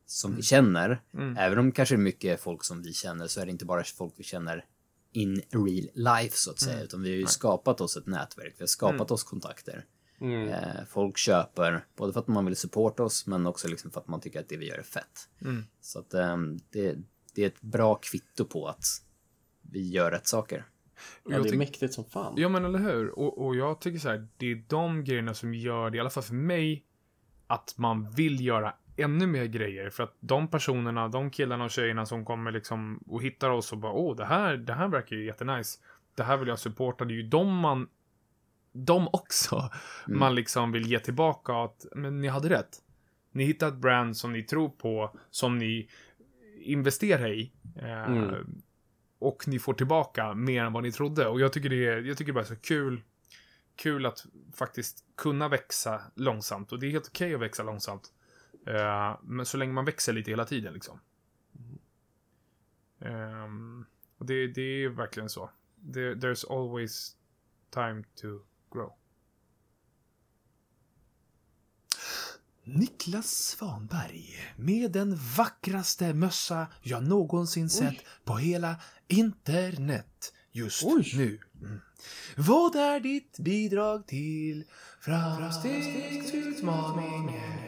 som 0.05 0.35
vi 0.35 0.41
känner. 0.41 1.01
Mm. 1.13 1.37
Även 1.37 1.59
om 1.59 1.71
kanske 1.71 1.97
mycket 1.97 2.41
folk 2.41 2.63
som 2.63 2.81
vi 2.81 2.93
känner 2.93 3.27
så 3.27 3.41
är 3.41 3.45
det 3.45 3.51
inte 3.51 3.65
bara 3.65 3.83
folk 3.83 4.13
vi 4.17 4.23
känner 4.23 4.65
in 5.11 5.41
real 5.51 5.87
life 5.93 6.37
så 6.37 6.51
att 6.51 6.59
säga, 6.59 6.73
Mm. 6.73 6.85
utan 6.85 7.01
vi 7.01 7.09
har 7.09 7.17
ju 7.17 7.25
skapat 7.27 7.81
oss 7.81 7.97
ett 7.97 8.07
nätverk, 8.07 8.53
vi 8.57 8.61
har 8.63 8.67
skapat 8.67 8.95
Mm. 8.95 9.11
oss 9.13 9.23
kontakter. 9.23 9.85
Mm. 10.23 10.49
Eh, 10.49 10.85
folk 10.89 11.17
köper, 11.17 11.85
både 11.95 12.13
för 12.13 12.19
att 12.19 12.27
man 12.27 12.45
vill 12.45 12.55
supporta 12.55 13.03
oss, 13.03 13.27
men 13.27 13.47
också 13.47 13.67
liksom 13.67 13.91
för 13.91 13.99
att 13.99 14.07
man 14.07 14.21
tycker 14.21 14.39
att 14.39 14.49
det 14.49 14.57
vi 14.57 14.67
gör 14.67 14.77
är 14.77 14.83
fett. 14.83 15.29
Mm. 15.41 15.63
Så 15.81 15.99
att 15.99 16.13
ehm, 16.13 16.59
det, 16.69 16.97
det 17.35 17.43
är 17.43 17.47
ett 17.47 17.61
bra 17.61 17.95
kvitto 17.95 18.45
på 18.45 18.67
att 18.67 18.85
vi 19.61 19.89
gör 19.89 20.11
rätt 20.11 20.27
saker. 20.27 20.65
Ja, 21.29 21.39
det 21.39 21.49
är 21.49 21.57
mäktigt 21.57 21.93
som 21.93 22.05
fan. 22.05 22.33
Ja, 22.37 22.49
men 22.49 22.65
eller 22.65 22.79
hur? 22.79 23.19
Och, 23.19 23.45
och 23.45 23.55
jag 23.55 23.81
tycker 23.81 23.99
så 23.99 24.09
här, 24.09 24.27
det 24.37 24.51
är 24.51 24.63
de 24.67 25.03
grejerna 25.03 25.33
som 25.33 25.53
gör 25.53 25.89
det, 25.89 25.97
i 25.97 25.99
alla 25.99 26.09
fall 26.09 26.23
för 26.23 26.33
mig, 26.33 26.85
att 27.47 27.73
man 27.77 28.11
vill 28.11 28.45
göra 28.45 28.73
ännu 28.97 29.27
mer 29.27 29.45
grejer. 29.45 29.89
För 29.89 30.03
att 30.03 30.15
de 30.19 30.47
personerna, 30.47 31.07
de 31.07 31.29
killarna 31.29 31.63
och 31.63 31.71
tjejerna 31.71 32.05
som 32.05 32.25
kommer 32.25 32.51
liksom 32.51 33.03
och 33.07 33.23
hittar 33.23 33.49
oss 33.49 33.71
och 33.71 33.77
bara 33.77 33.91
åh, 33.91 34.15
det 34.15 34.25
här, 34.25 34.57
det 34.57 34.73
här 34.73 34.87
verkar 34.87 35.15
ju 35.15 35.25
jättenice. 35.25 35.79
Det 36.15 36.23
här 36.23 36.37
vill 36.37 36.47
jag 36.47 36.59
supporta. 36.59 37.05
Det 37.05 37.13
är 37.13 37.15
ju 37.15 37.27
de 37.27 37.55
man, 37.57 37.87
de 38.73 39.07
också, 39.13 39.69
Mm. 40.07 40.19
man 40.19 40.35
liksom 40.35 40.71
vill 40.71 40.87
ge 40.91 40.99
tillbaka 40.99 41.53
att, 41.53 41.85
men 41.95 42.21
ni 42.21 42.27
hade 42.27 42.49
rätt. 42.49 42.77
Ni 43.31 43.43
hittar 43.43 43.67
ett 43.67 43.77
brand 43.77 44.17
som 44.17 44.33
ni 44.33 44.43
tror 44.43 44.69
på, 44.69 45.17
som 45.29 45.57
ni 45.57 45.89
investerar 46.59 47.33
i. 47.33 47.51
Eh, 47.75 48.03
Mm. 48.03 48.61
Och 49.19 49.47
ni 49.47 49.59
får 49.59 49.73
tillbaka 49.73 50.33
mer 50.33 50.63
än 50.63 50.73
vad 50.73 50.83
ni 50.83 50.91
trodde. 50.91 51.27
Och 51.27 51.39
jag 51.41 51.53
tycker 51.53 51.69
det 51.69 51.87
är, 51.87 52.01
jag 52.01 52.17
tycker 52.17 52.33
bara 52.33 52.45
så 52.45 52.55
kul, 52.55 53.01
kul 53.75 54.05
att 54.05 54.25
faktiskt 54.53 55.05
kunna 55.15 55.47
växa 55.47 56.01
långsamt. 56.15 56.71
Och 56.71 56.79
det 56.79 56.87
är 56.87 56.91
helt 56.91 57.07
okej 57.07 57.33
att 57.35 57.41
växa 57.41 57.63
långsamt. 57.63 58.13
Eh, 58.67 59.17
men 59.23 59.45
så 59.45 59.57
länge 59.57 59.73
man 59.73 59.85
växer 59.85 60.13
lite 60.13 60.31
hela 60.31 60.45
tiden 60.45 60.73
liksom. 60.73 60.99
Ehm, 62.99 63.85
och 64.17 64.25
det, 64.25 64.47
det 64.47 64.61
är 64.83 64.89
verkligen 64.89 65.29
så. 65.29 65.49
There, 65.93 66.13
there's 66.15 66.45
always 66.51 67.15
time 67.69 68.03
to 68.21 68.27
grow. 68.73 68.91
Niklas 72.65 73.31
Svanberg 73.31 74.35
med 74.55 74.91
den 74.91 75.19
vackraste 75.37 76.13
mössa 76.13 76.67
jag 76.81 77.03
någonsin 77.03 77.69
sett 77.69 77.95
på 78.23 78.35
hela 78.35 78.75
internet 79.07 80.33
just 80.51 80.83
Oj. 80.83 81.11
nu. 81.15 81.39
Mm. 81.61 81.81
Vad 82.37 82.75
är 82.75 82.99
ditt 82.99 83.39
bidrag 83.39 84.07
till 84.07 84.63
framstegsutmaningen? 84.99 87.59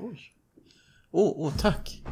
Oj. 0.00 0.32
Åh, 1.10 1.32
åh, 1.36 1.56
tack. 1.58 2.02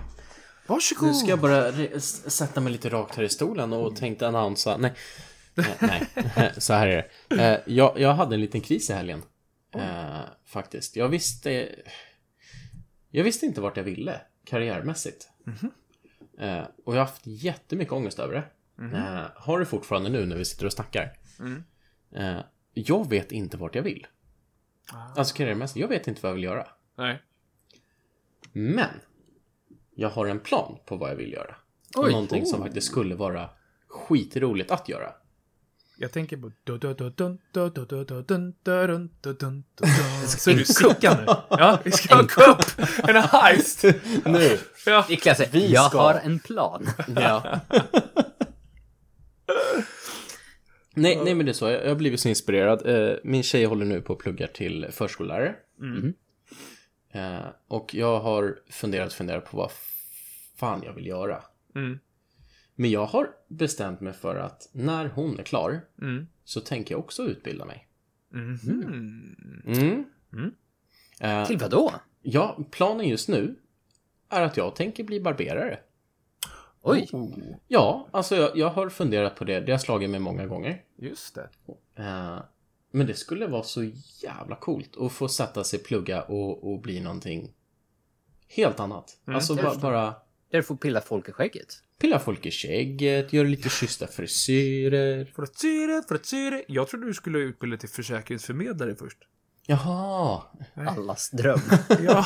Varsågod. 0.66 1.08
Nu 1.08 1.14
ska 1.14 1.28
jag 1.28 1.40
bara 1.40 1.72
sätta 2.00 2.60
mig 2.60 2.72
lite 2.72 2.88
rakt 2.88 3.16
här 3.16 3.22
i 3.22 3.28
stolen 3.28 3.72
och 3.72 3.96
tänkte 3.96 4.28
annonsa. 4.28 4.76
Nej, 4.76 4.94
Eh, 5.58 5.64
nej, 5.80 6.52
så 6.58 6.72
här 6.72 6.86
är 6.88 7.08
det. 7.28 7.42
Eh, 7.42 7.60
Jag, 7.74 8.00
jag 8.00 8.14
hade 8.14 8.34
en 8.34 8.40
liten 8.40 8.60
kris 8.60 8.90
i 8.90 8.92
helgen. 8.92 9.22
Eh, 9.74 10.20
faktiskt. 10.44 10.96
Jag 10.96 11.08
visste... 11.08 11.68
Jag 13.10 13.24
visste 13.24 13.46
inte 13.46 13.60
vart 13.60 13.76
jag 13.76 13.84
ville 13.84 14.20
karriärmässigt. 14.44 15.28
Eh, 16.38 16.62
och 16.84 16.94
jag 16.94 17.00
har 17.00 17.06
haft 17.06 17.26
jättemycket 17.26 17.92
ångest 17.92 18.18
över 18.18 18.34
det. 18.34 18.44
Eh, 18.96 19.24
har 19.34 19.58
det 19.58 19.66
fortfarande 19.66 20.08
nu 20.10 20.26
när 20.26 20.36
vi 20.36 20.44
sitter 20.44 20.66
och 20.66 20.72
snackar. 20.72 21.12
Eh, 22.14 22.40
jag 22.74 23.08
vet 23.10 23.32
inte 23.32 23.56
vart 23.56 23.74
jag 23.74 23.82
vill. 23.82 24.06
Alltså 25.16 25.34
karriärmässigt, 25.36 25.80
jag 25.80 25.88
vet 25.88 26.08
inte 26.08 26.20
vad 26.22 26.30
jag 26.30 26.34
vill 26.34 26.44
göra. 26.44 26.66
Nej. 26.96 27.22
Men 28.52 28.90
jag 29.94 30.08
har 30.10 30.26
en 30.26 30.40
plan 30.40 30.78
på 30.86 30.96
vad 30.96 31.10
jag 31.10 31.16
vill 31.16 31.32
göra. 31.32 31.56
Oj. 31.96 32.10
någonting 32.12 32.46
som 32.46 32.60
faktiskt 32.62 32.86
skulle 32.86 33.14
vara 33.14 33.50
skitroligt 33.88 34.70
att 34.70 34.88
göra. 34.88 35.12
Jag 36.00 36.12
tänker 36.12 36.36
på... 36.36 36.52
du-. 36.64 36.78
Så 40.26 40.50
är 40.50 40.54
du 40.54 40.64
sickande. 40.64 41.22
Ja, 41.50 41.78
vi 41.84 41.92
ska 41.92 42.14
ha 42.14 42.22
en 42.22 42.28
kupp! 42.28 42.64
En 43.08 43.16
heist! 43.16 43.84
Nu! 44.24 44.58
Ja. 44.86 45.04
Niklas 45.08 45.36
säger, 45.38 45.52
Vi 45.52 45.72
jag 45.72 45.90
ska- 45.90 46.00
har 46.00 46.14
en 46.14 46.38
plan. 46.38 46.86
Ja. 47.16 47.60
nej, 50.94 51.20
nej, 51.24 51.34
men 51.34 51.46
det 51.46 51.52
är 51.52 51.54
så. 51.54 51.70
Jag 51.70 51.88
har 51.88 51.94
blivit 51.94 52.20
så 52.20 52.28
inspirerad. 52.28 52.86
Eh, 53.10 53.16
Min 53.24 53.42
tjej 53.42 53.64
håller 53.64 53.86
nu 53.86 54.00
på 54.00 54.12
att 54.12 54.18
plugga 54.18 54.46
till 54.46 54.86
förskollärare. 54.90 55.54
Eh, 57.12 57.38
Och 57.68 57.94
jag 57.94 58.20
har 58.20 58.56
funderat 58.70 59.12
funderat 59.12 59.50
på 59.50 59.56
vad 59.56 59.70
fan 60.56 60.82
jag 60.84 60.92
vill 60.92 61.06
göra. 61.06 61.42
Mm. 61.74 61.98
Men 62.80 62.90
jag 62.90 63.06
har 63.06 63.30
bestämt 63.48 64.00
mig 64.00 64.12
för 64.12 64.36
att 64.36 64.68
när 64.72 65.08
hon 65.08 65.38
är 65.38 65.42
klar 65.42 65.80
Mm. 66.02 66.26
så 66.44 66.60
tänker 66.60 66.94
jag 66.94 67.00
också 67.00 67.22
utbilda 67.22 67.64
mig. 67.64 67.88
Mhm. 68.30 68.82
Mm. 69.66 70.04
Mm. 70.32 70.54
Eh, 71.20 71.46
Till 71.46 71.58
vad 71.58 71.70
då? 71.70 71.94
Ja, 72.22 72.58
planen 72.70 73.08
just 73.08 73.28
nu 73.28 73.56
är 74.28 74.42
att 74.42 74.56
jag 74.56 74.76
tänker 74.76 75.04
bli 75.04 75.20
barberare. 75.20 75.78
Oj, 76.82 77.08
Oh, 77.12 77.38
Ja, 77.68 78.08
alltså 78.10 78.36
jag, 78.36 78.56
jag 78.56 78.70
har 78.70 78.88
funderat 78.88 79.36
på 79.36 79.44
det. 79.44 79.60
Det 79.60 79.72
har 79.72 79.78
slagit 79.78 80.10
mig 80.10 80.20
många 80.20 80.46
gånger. 80.46 80.82
just 80.96 81.34
det. 81.34 81.48
Eh, 81.94 82.38
men 82.90 83.06
det 83.06 83.14
skulle 83.14 83.46
vara 83.46 83.62
så 83.62 83.90
jävla 84.22 84.56
coolt 84.56 84.96
att 84.96 85.12
få 85.12 85.28
sätta 85.28 85.64
sig, 85.64 85.78
plugga 85.78 86.22
och, 86.22 86.72
och 86.72 86.80
bli 86.80 87.00
någonting 87.00 87.52
helt 88.48 88.80
annat. 88.80 89.16
alltså 89.24 89.54
ba, 89.54 89.62
förstår. 89.62 89.80
bara 89.82 90.14
där 90.50 90.62
får 90.62 90.76
pilla 90.76 91.00
folk 91.00 91.28
i 91.28 91.32
skägget. 91.32 91.82
Pilla 91.98 92.18
folk 92.18 92.46
i 92.46 92.50
skägget, 92.50 93.32
göra 93.32 93.48
lite 93.48 93.68
schyssta 93.68 94.06
frisyrer. 94.06 95.24
Frisyrer, 95.36 96.02
frisyrer. 96.08 96.64
Jag 96.68 96.88
trodde 96.88 97.06
du 97.06 97.14
skulle 97.14 97.38
utbilda 97.38 97.76
till 97.76 97.88
försäkringsförmedlare 97.88 98.94
först. 98.94 99.18
Jaha! 99.66 100.42
Allas 100.74 101.30
dröm. 101.30 101.60
Ja. 102.04 102.24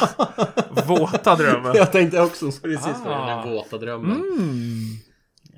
Våta 0.88 1.36
drömmen. 1.36 1.72
Jag 1.76 1.92
tänkte 1.92 2.20
också 2.22 2.46
precis 2.46 3.02
på 3.02 3.08
Ah. 3.10 3.26
den 3.26 3.46
där 3.46 3.52
våta 3.54 3.78
drömmen. 3.78 4.16
Mm. 4.16 4.96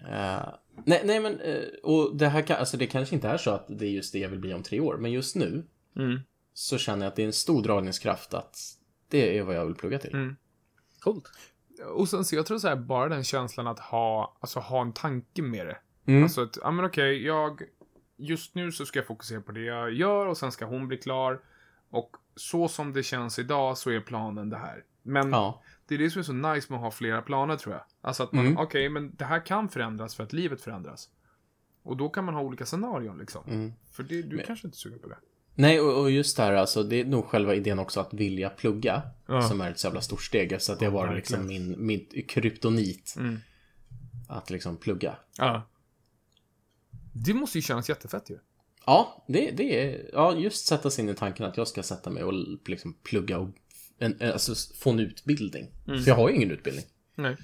Eh, 0.08 0.48
nej, 0.84 1.02
nej 1.04 1.20
men, 1.20 1.40
eh, 1.40 1.62
och 1.82 2.16
det 2.16 2.28
här 2.28 2.42
kan, 2.42 2.56
alltså 2.56 2.76
det 2.76 2.86
kanske 2.86 3.14
inte 3.14 3.28
är 3.28 3.36
så 3.36 3.50
att 3.50 3.66
det 3.68 3.86
är 3.86 3.90
just 3.90 4.12
det 4.12 4.18
jag 4.18 4.28
vill 4.28 4.38
bli 4.40 4.54
om 4.54 4.62
tre 4.62 4.80
år, 4.80 4.96
men 4.96 5.12
just 5.12 5.36
nu 5.36 5.64
Mm. 5.96 6.20
så 6.54 6.78
känner 6.78 7.06
jag 7.06 7.10
att 7.10 7.16
det 7.16 7.22
är 7.22 7.26
en 7.26 7.32
stor 7.32 7.62
dragningskraft 7.62 8.34
att 8.34 8.56
det 9.08 9.38
är 9.38 9.42
vad 9.42 9.56
jag 9.56 9.66
vill 9.66 9.74
plugga 9.74 9.98
till. 9.98 10.12
Mm. 10.14 10.36
Coolt. 11.00 11.24
Och 11.94 12.08
sen 12.08 12.24
så 12.24 12.36
jag 12.36 12.46
tror 12.46 12.58
så 12.58 12.68
här, 12.68 12.76
bara 12.76 13.08
den 13.08 13.24
känslan 13.24 13.66
att 13.66 13.78
ha, 13.78 14.36
alltså 14.40 14.60
ha 14.60 14.80
en 14.82 14.92
tanke 14.92 15.42
med 15.42 15.66
det. 15.66 15.78
Mm. 16.06 16.22
Alltså 16.22 16.42
att, 16.42 16.58
ja 16.62 16.70
men 16.70 16.84
okej, 16.84 17.24
jag, 17.26 17.62
just 18.16 18.54
nu 18.54 18.72
så 18.72 18.86
ska 18.86 18.98
jag 18.98 19.06
fokusera 19.06 19.40
på 19.40 19.52
det 19.52 19.60
jag 19.64 19.92
gör 19.92 20.26
och 20.26 20.36
sen 20.36 20.52
ska 20.52 20.64
hon 20.64 20.88
bli 20.88 20.96
klar. 20.96 21.40
Och 21.90 22.16
så 22.36 22.68
som 22.68 22.92
det 22.92 23.02
känns 23.02 23.38
idag 23.38 23.78
så 23.78 23.90
är 23.90 24.00
planen 24.00 24.50
det 24.50 24.56
här. 24.56 24.84
Men 25.02 25.30
Ja. 25.30 25.62
det 25.86 25.94
är 25.94 25.98
det 25.98 26.10
som 26.10 26.18
är 26.20 26.22
så 26.22 26.32
nice 26.32 26.72
med 26.72 26.76
att 26.76 26.82
ha 26.84 26.90
flera 26.90 27.22
planer 27.22 27.56
tror 27.56 27.74
jag. 27.74 27.84
Alltså 28.00 28.22
att 28.22 28.32
man, 28.32 28.46
Mm. 28.46 28.58
okej, 28.58 28.88
men 28.88 29.14
det 29.16 29.24
här 29.24 29.46
kan 29.46 29.68
förändras 29.68 30.14
för 30.14 30.22
att 30.24 30.32
livet 30.32 30.60
förändras. 30.60 31.08
Och 31.82 31.96
då 31.96 32.08
kan 32.08 32.24
man 32.24 32.34
ha 32.34 32.42
olika 32.42 32.66
scenarion 32.66 33.18
liksom. 33.18 33.44
Mm. 33.46 33.72
För 33.92 34.02
det, 34.02 34.22
du 34.22 34.36
Men- 34.36 34.46
kanske 34.46 34.66
inte 34.66 34.78
suger 34.78 34.98
på 34.98 35.08
det. 35.08 35.16
Nej, 35.54 35.80
och, 35.80 36.00
och 36.00 36.10
just 36.10 36.36
det 36.36 36.42
här, 36.42 36.52
alltså, 36.52 36.82
det 36.82 37.00
är 37.00 37.04
nog 37.04 37.24
själva 37.24 37.54
idén 37.54 37.78
också 37.78 38.00
att 38.00 38.14
vilja 38.14 38.50
plugga 38.50 39.02
Ja. 39.28 39.42
som 39.48 39.60
är 39.60 39.70
ett 39.70 39.78
så 39.78 39.86
jävla 39.86 40.00
stort 40.00 40.22
steg. 40.22 40.62
Så 40.62 40.72
att 40.72 40.78
det 40.80 40.88
var 40.90 41.14
liksom 41.14 41.46
min, 41.46 41.86
mitt 41.86 42.30
kryptonit 42.30 43.14
Mm. 43.18 43.38
att 44.28 44.50
liksom 44.50 44.76
plugga. 44.76 45.16
Ja. 45.38 45.68
Det 47.12 47.34
måste 47.34 47.58
ju 47.58 47.62
kännas 47.62 47.88
jättefett 47.88 48.30
ju. 48.30 48.38
Ja, 48.86 49.24
det, 49.28 49.50
det 49.50 49.80
är, 49.84 50.10
ja, 50.12 50.34
just 50.36 50.66
sätta 50.66 50.90
sig 50.90 51.04
in 51.04 51.10
i 51.10 51.14
tanken 51.14 51.46
att 51.46 51.56
jag 51.56 51.68
ska 51.68 51.82
sätta 51.82 52.10
mig 52.10 52.24
och 52.24 52.32
liksom 52.66 52.94
plugga 53.02 53.38
och 53.38 53.48
en, 53.98 54.16
alltså, 54.32 54.54
få 54.78 54.90
en 54.90 55.00
utbildning. 55.00 55.66
Mm. 55.86 56.02
För 56.02 56.10
jag 56.10 56.16
har 56.16 56.28
ju 56.28 56.36
ingen 56.36 56.50
utbildning. 56.50 56.84
Nej. 57.14 57.36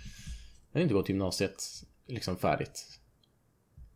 Jag 0.72 0.80
har 0.80 0.82
inte 0.82 0.94
gått 0.94 1.08
gymnasiet 1.08 1.64
liksom 2.06 2.36
färdigt. 2.36 3.00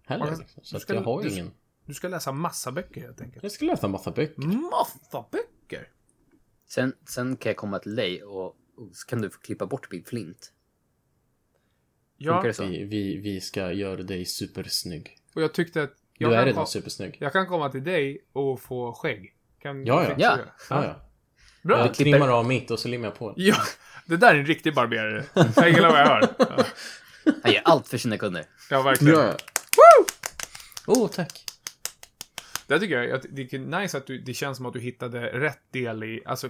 Heller. 0.07 0.27
Ja, 0.27 0.37
liksom. 0.39 0.65
Så 0.65 0.81
ska- 0.81 0.95
jag 0.95 1.03
har 1.03 1.23
ju 1.25 1.31
ingen. 1.31 1.51
Du 1.87 1.95
ska 1.95 2.09
läsa 2.09 2.33
massa 2.33 2.73
böcker 2.73 3.01
helt 3.01 3.21
enkelt. 3.21 3.43
Jag 3.43 3.53
ska 3.53 3.65
läsa 3.65 3.87
en 3.87 3.93
massa 3.93 4.11
böcker. 4.11 4.43
Massa 4.43 5.25
böcker? 5.33 5.89
Sen, 6.69 6.93
sen 7.09 7.37
kan 7.37 7.51
jag 7.51 7.57
komma 7.57 7.79
till 7.79 7.95
dig 7.97 8.23
och, 8.25 8.47
och 8.47 8.57
så 8.93 9.07
kan 9.07 9.21
du 9.21 9.31
få 9.31 9.39
klippa 9.41 9.67
bort 9.67 9.89
Bill 9.89 10.05
Flint. 10.07 10.53
Ja, 12.17 12.33
Funkar 12.33 12.49
det 12.49 12.55
så? 12.55 12.65
Vi, 12.65 12.85
vi, 12.85 13.17
vi 13.17 13.41
ska 13.41 13.73
göra 13.73 14.03
dig 14.03 14.25
supersnygg. 14.25 15.19
och 15.35 15.43
jag 15.43 15.55
tyckte 15.55 15.83
att... 15.83 15.91
Jag 16.19 16.31
Du 16.31 16.35
är 16.35 16.39
kan 16.39 16.45
redan 16.47 16.57
kom- 16.57 16.67
supersnygg. 16.67 17.17
Jag 17.21 17.33
kan 17.33 17.47
komma 17.47 17.69
till 17.71 17.85
dig 17.85 18.25
och 18.33 18.61
få 18.61 18.93
skägg. 18.93 19.35
Kan 19.63 19.87
Ja, 19.87 20.03
ja. 20.03 20.09
fixa 20.09 20.21
Ja. 20.23 20.37
det. 20.37 20.45
Ja, 20.71 20.85
ja. 20.85 21.01
Bra. 21.63 21.79
Jag 21.79 21.95
klipper- 21.95 22.11
trimmar 22.13 22.29
av 22.29 22.47
mitt 22.47 22.71
och 22.71 22.79
så 22.79 22.89
limmar 22.89 23.07
jag 23.07 23.15
på. 23.19 23.35
Ja, 23.37 23.57
det 24.07 24.17
där 24.17 24.35
är 24.35 24.39
en 24.39 24.47
riktig 24.47 24.75
barberare. 24.75 25.25
Jag 25.57 25.71
gillar 25.71 25.91
vad 25.91 26.01
jag 26.01 26.07
hör. 26.07 26.35
Ja, 26.39 26.65
Han 27.43 27.53
gör 27.53 27.63
allt 27.65 27.89
för 27.89 27.99
sina 27.99 28.19
kunder. 28.19 28.45
ja 28.71 28.83
verkligen. 28.83 29.15
Ja. 29.21 29.37
Åh, 30.87 31.05
oh, 31.05 31.09
tack. 31.09 31.45
Det 32.67 32.81
tycker 32.81 33.03
jag, 33.03 33.11
att 33.11 33.27
det 33.31 33.53
är 33.53 33.59
nice 33.59 33.99
att 33.99 34.07
du, 34.07 34.19
det 34.19 34.35
känns 34.35 34.57
som 34.57 34.67
att 34.67 34.73
du 34.73 34.81
hittade 34.81 35.41
rätt 35.41 35.61
del 35.71 36.05
i, 36.05 36.23
alltså 36.27 36.49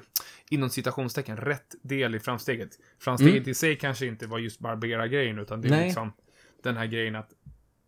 inom 0.51 0.71
citationstecken, 0.71 1.37
rätt 1.37 1.75
del 1.83 2.15
i 2.15 2.21
framsteget. 2.21 2.71
Framsteget 2.99 3.49
i 3.49 3.55
sig 3.55 3.79
kanske 3.79 4.07
inte 4.07 4.27
var 4.27 4.39
just 4.39 4.61
barbera-grejen, 4.61 5.39
utan 5.39 5.61
det 5.61 5.69
är 5.69 5.71
Nej. 5.71 5.87
liksom 5.87 6.13
den 6.63 6.77
här 6.77 6.87
grejen 6.87 7.17
att 7.17 7.31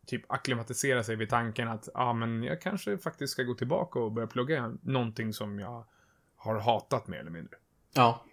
typ 0.06 0.32
akklimatisera 0.32 1.04
sig 1.04 1.16
vid 1.16 1.28
tanken 1.28 1.68
att, 1.68 1.88
ja 1.94 2.00
ah, 2.00 2.12
men 2.12 2.42
jag 2.42 2.60
kanske 2.60 2.98
faktiskt 2.98 3.32
ska 3.32 3.42
gå 3.42 3.54
tillbaka 3.54 3.98
och 3.98 4.12
börja 4.12 4.26
plugga 4.28 4.74
någonting 4.82 5.32
som 5.32 5.58
jag 5.58 5.84
har 6.36 6.60
hatat 6.60 7.08
mer 7.08 7.18
eller 7.18 7.30
mindre. 7.30 7.56
Ja. 7.94 8.24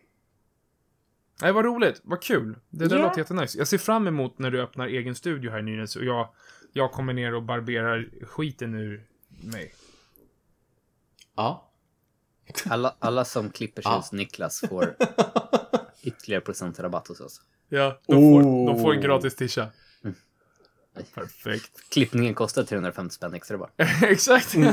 Nej, 1.41 1.51
vad 1.51 1.65
roligt. 1.65 2.01
Vad 2.03 2.21
kul. 2.23 2.59
Det 2.69 2.87
där 2.87 2.97
Ja. 2.97 3.01
låter 3.03 3.17
jättenice. 3.17 3.57
Jag 3.57 3.67
ser 3.67 3.77
fram 3.77 4.07
emot 4.07 4.39
när 4.39 4.51
du 4.51 4.61
öppnar 4.61 4.87
egen 4.87 5.15
studio 5.15 5.51
här 5.51 5.61
Nynäs 5.61 5.95
och 5.95 6.05
jag, 6.05 6.29
jag 6.71 6.91
kommer 6.91 7.13
ner 7.13 7.33
och 7.33 7.43
barberar 7.43 8.09
skiten 8.25 8.73
ur 8.75 9.05
mig. 9.43 9.73
Ja. 11.35 11.69
Alla, 12.65 12.95
alla 12.99 13.25
som 13.25 13.49
klipper 13.49 13.81
sig 13.81 13.91
Ja. 13.91 13.95
hos 13.97 14.11
Niklas 14.11 14.59
får 14.69 14.95
ytterligare 16.03 16.41
procentrabatt 16.41 17.07
hos 17.07 17.19
oss. 17.19 17.41
Ja, 17.69 17.99
de 18.07 18.13
får, 18.15 18.41
Oh. 18.43 18.73
de 18.73 18.81
får 18.81 18.93
en 18.93 19.01
gratis 19.01 19.35
tisha. 19.35 19.67
Perfekt. 21.15 21.89
Klippningen 21.89 22.33
kostar 22.33 22.63
350 22.63 23.13
spänn 23.15 23.33
extra 23.33 23.57
bara. 23.57 23.69
Exakt. 24.01 24.55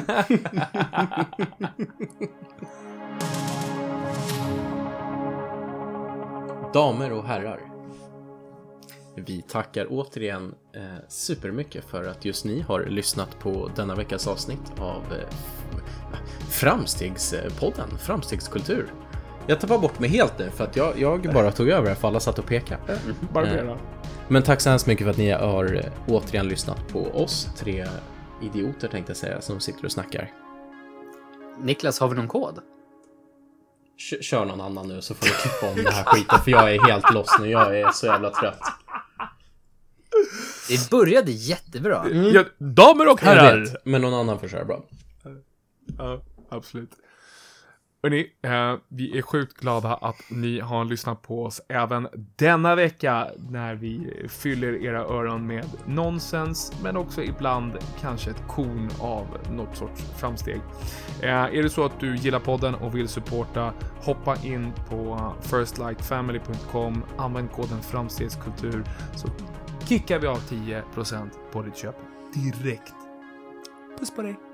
Damer 6.73 7.13
och 7.13 7.25
herrar. 7.25 7.61
Vi 9.17 9.43
tackar 9.43 9.87
återigen 9.91 10.55
eh, 10.73 10.83
supermycket 11.09 11.85
för 11.85 12.05
att 12.05 12.25
just 12.25 12.45
ni 12.45 12.61
har 12.61 12.85
lyssnat 12.85 13.39
på 13.39 13.71
denna 13.77 13.95
veckas 13.95 14.27
avsnitt 14.27 14.73
av 14.79 15.03
eh, 15.13 15.29
Framstegspodden, 16.61 17.99
Framstegskultur. 17.99 18.93
Jag 19.47 19.61
tappar 19.61 19.79
bort 19.79 19.99
mig 19.99 20.11
helt 20.11 20.39
nu 20.39 20.51
för 20.51 20.65
att 20.65 20.77
jag, 20.77 20.99
jag 21.01 21.23
bara 21.35 21.53
tog 21.53 21.69
över 21.69 21.95
för 21.95 22.09
alla 22.09 22.21
satt 22.21 22.39
och 22.39 22.47
pekade. 22.47 22.99
Barbera. 23.33 23.79
Men 24.29 24.43
tack 24.43 24.61
så 24.61 24.71
hemskt 24.71 24.87
mycket 24.87 25.05
för 25.05 25.11
att 25.11 25.17
ni 25.17 25.31
har 25.31 25.75
eh, 25.75 25.93
återigen 26.09 26.49
lyssnat 26.49 26.89
på 26.89 26.99
oss 27.23 27.49
tre 27.59 27.87
idioter 28.43 28.89
tänkte 28.89 29.11
jag 29.11 29.17
säga 29.17 29.41
som 29.41 29.61
sitter 29.61 29.85
och 29.85 29.93
snackar. 29.93 30.33
Niklas, 31.63 32.01
har 32.01 32.09
vi 32.09 32.17
någon 32.17 32.29
kod? 32.29 32.59
Kö- 34.11 34.23
Kör 34.23 34.45
någon 34.45 34.61
annan 34.61 34.89
nu 34.89 35.01
så 35.03 35.15
får 35.15 35.27
du 35.27 35.33
klippa 35.33 35.69
om 35.71 35.85
den 35.85 35.93
här 35.95 36.05
skiten 36.05 36.39
för 36.45 36.51
jag 36.51 36.75
är 36.75 36.87
helt 36.89 37.15
loss 37.15 37.37
nu. 37.41 37.47
Jag 37.51 37.79
är 37.81 37.91
så 37.93 38.07
jävla 38.07 38.31
trött. 38.31 38.61
Det 40.69 40.91
började 40.91 41.33
jättebra. 41.33 42.07
Ja, 42.35 42.45
damer 42.59 43.13
och 43.13 43.21
herrar. 43.21 43.57
vet, 43.61 43.77
men 43.85 44.03
någon 44.03 44.15
annan 44.15 44.39
får 44.39 44.49
köra 44.49 44.65
bra. 44.65 44.83
Ja, 45.99 46.23
absolut. 46.51 46.91
Hörrni, 48.03 48.27
eh, 48.43 48.75
vi 48.89 49.19
är 49.19 49.23
sjukt 49.23 49.61
glada 49.61 49.95
att 49.95 50.17
ni 50.31 50.61
har 50.61 50.85
lyssnat 50.85 51.23
på 51.23 51.45
oss 51.45 51.61
även 51.69 52.09
denna 52.37 52.75
vecka 52.75 53.29
när 53.37 53.75
vi 53.75 54.13
fyller 54.29 54.85
era 54.85 55.01
öron 55.01 55.47
med 55.47 55.65
nonsens, 55.87 56.73
men 56.83 56.97
också 56.97 57.23
ibland 57.23 57.79
kanske 58.01 58.31
ett 58.31 58.43
korn 58.49 58.89
av 59.01 59.27
något 59.51 59.77
sorts 59.77 60.03
framsteg. 60.21 60.61
Eh, 61.23 61.29
är 61.31 61.63
det 61.63 61.71
så 61.71 61.85
att 61.85 62.01
du 62.01 62.17
gillar 62.17 62.41
podden 62.41 62.75
och 62.75 62.97
vill 62.97 63.09
supporta, 63.09 63.73
hoppa 64.03 64.37
in 64.45 64.73
på 64.89 65.33
firstlightfamily.com, 65.41 67.05
använd 67.19 67.51
koden 67.53 67.83
framstegskultur 67.83 68.85
så 69.17 69.29
kickar 69.89 70.19
vi 70.19 70.27
av 70.27 70.37
10% 70.37 71.31
på 71.53 71.63
ditt 71.63 71.77
köp 71.77 71.97
direkt. 72.35 72.95
Puss 73.99 74.11
på 74.11 74.23
dig! 74.23 74.50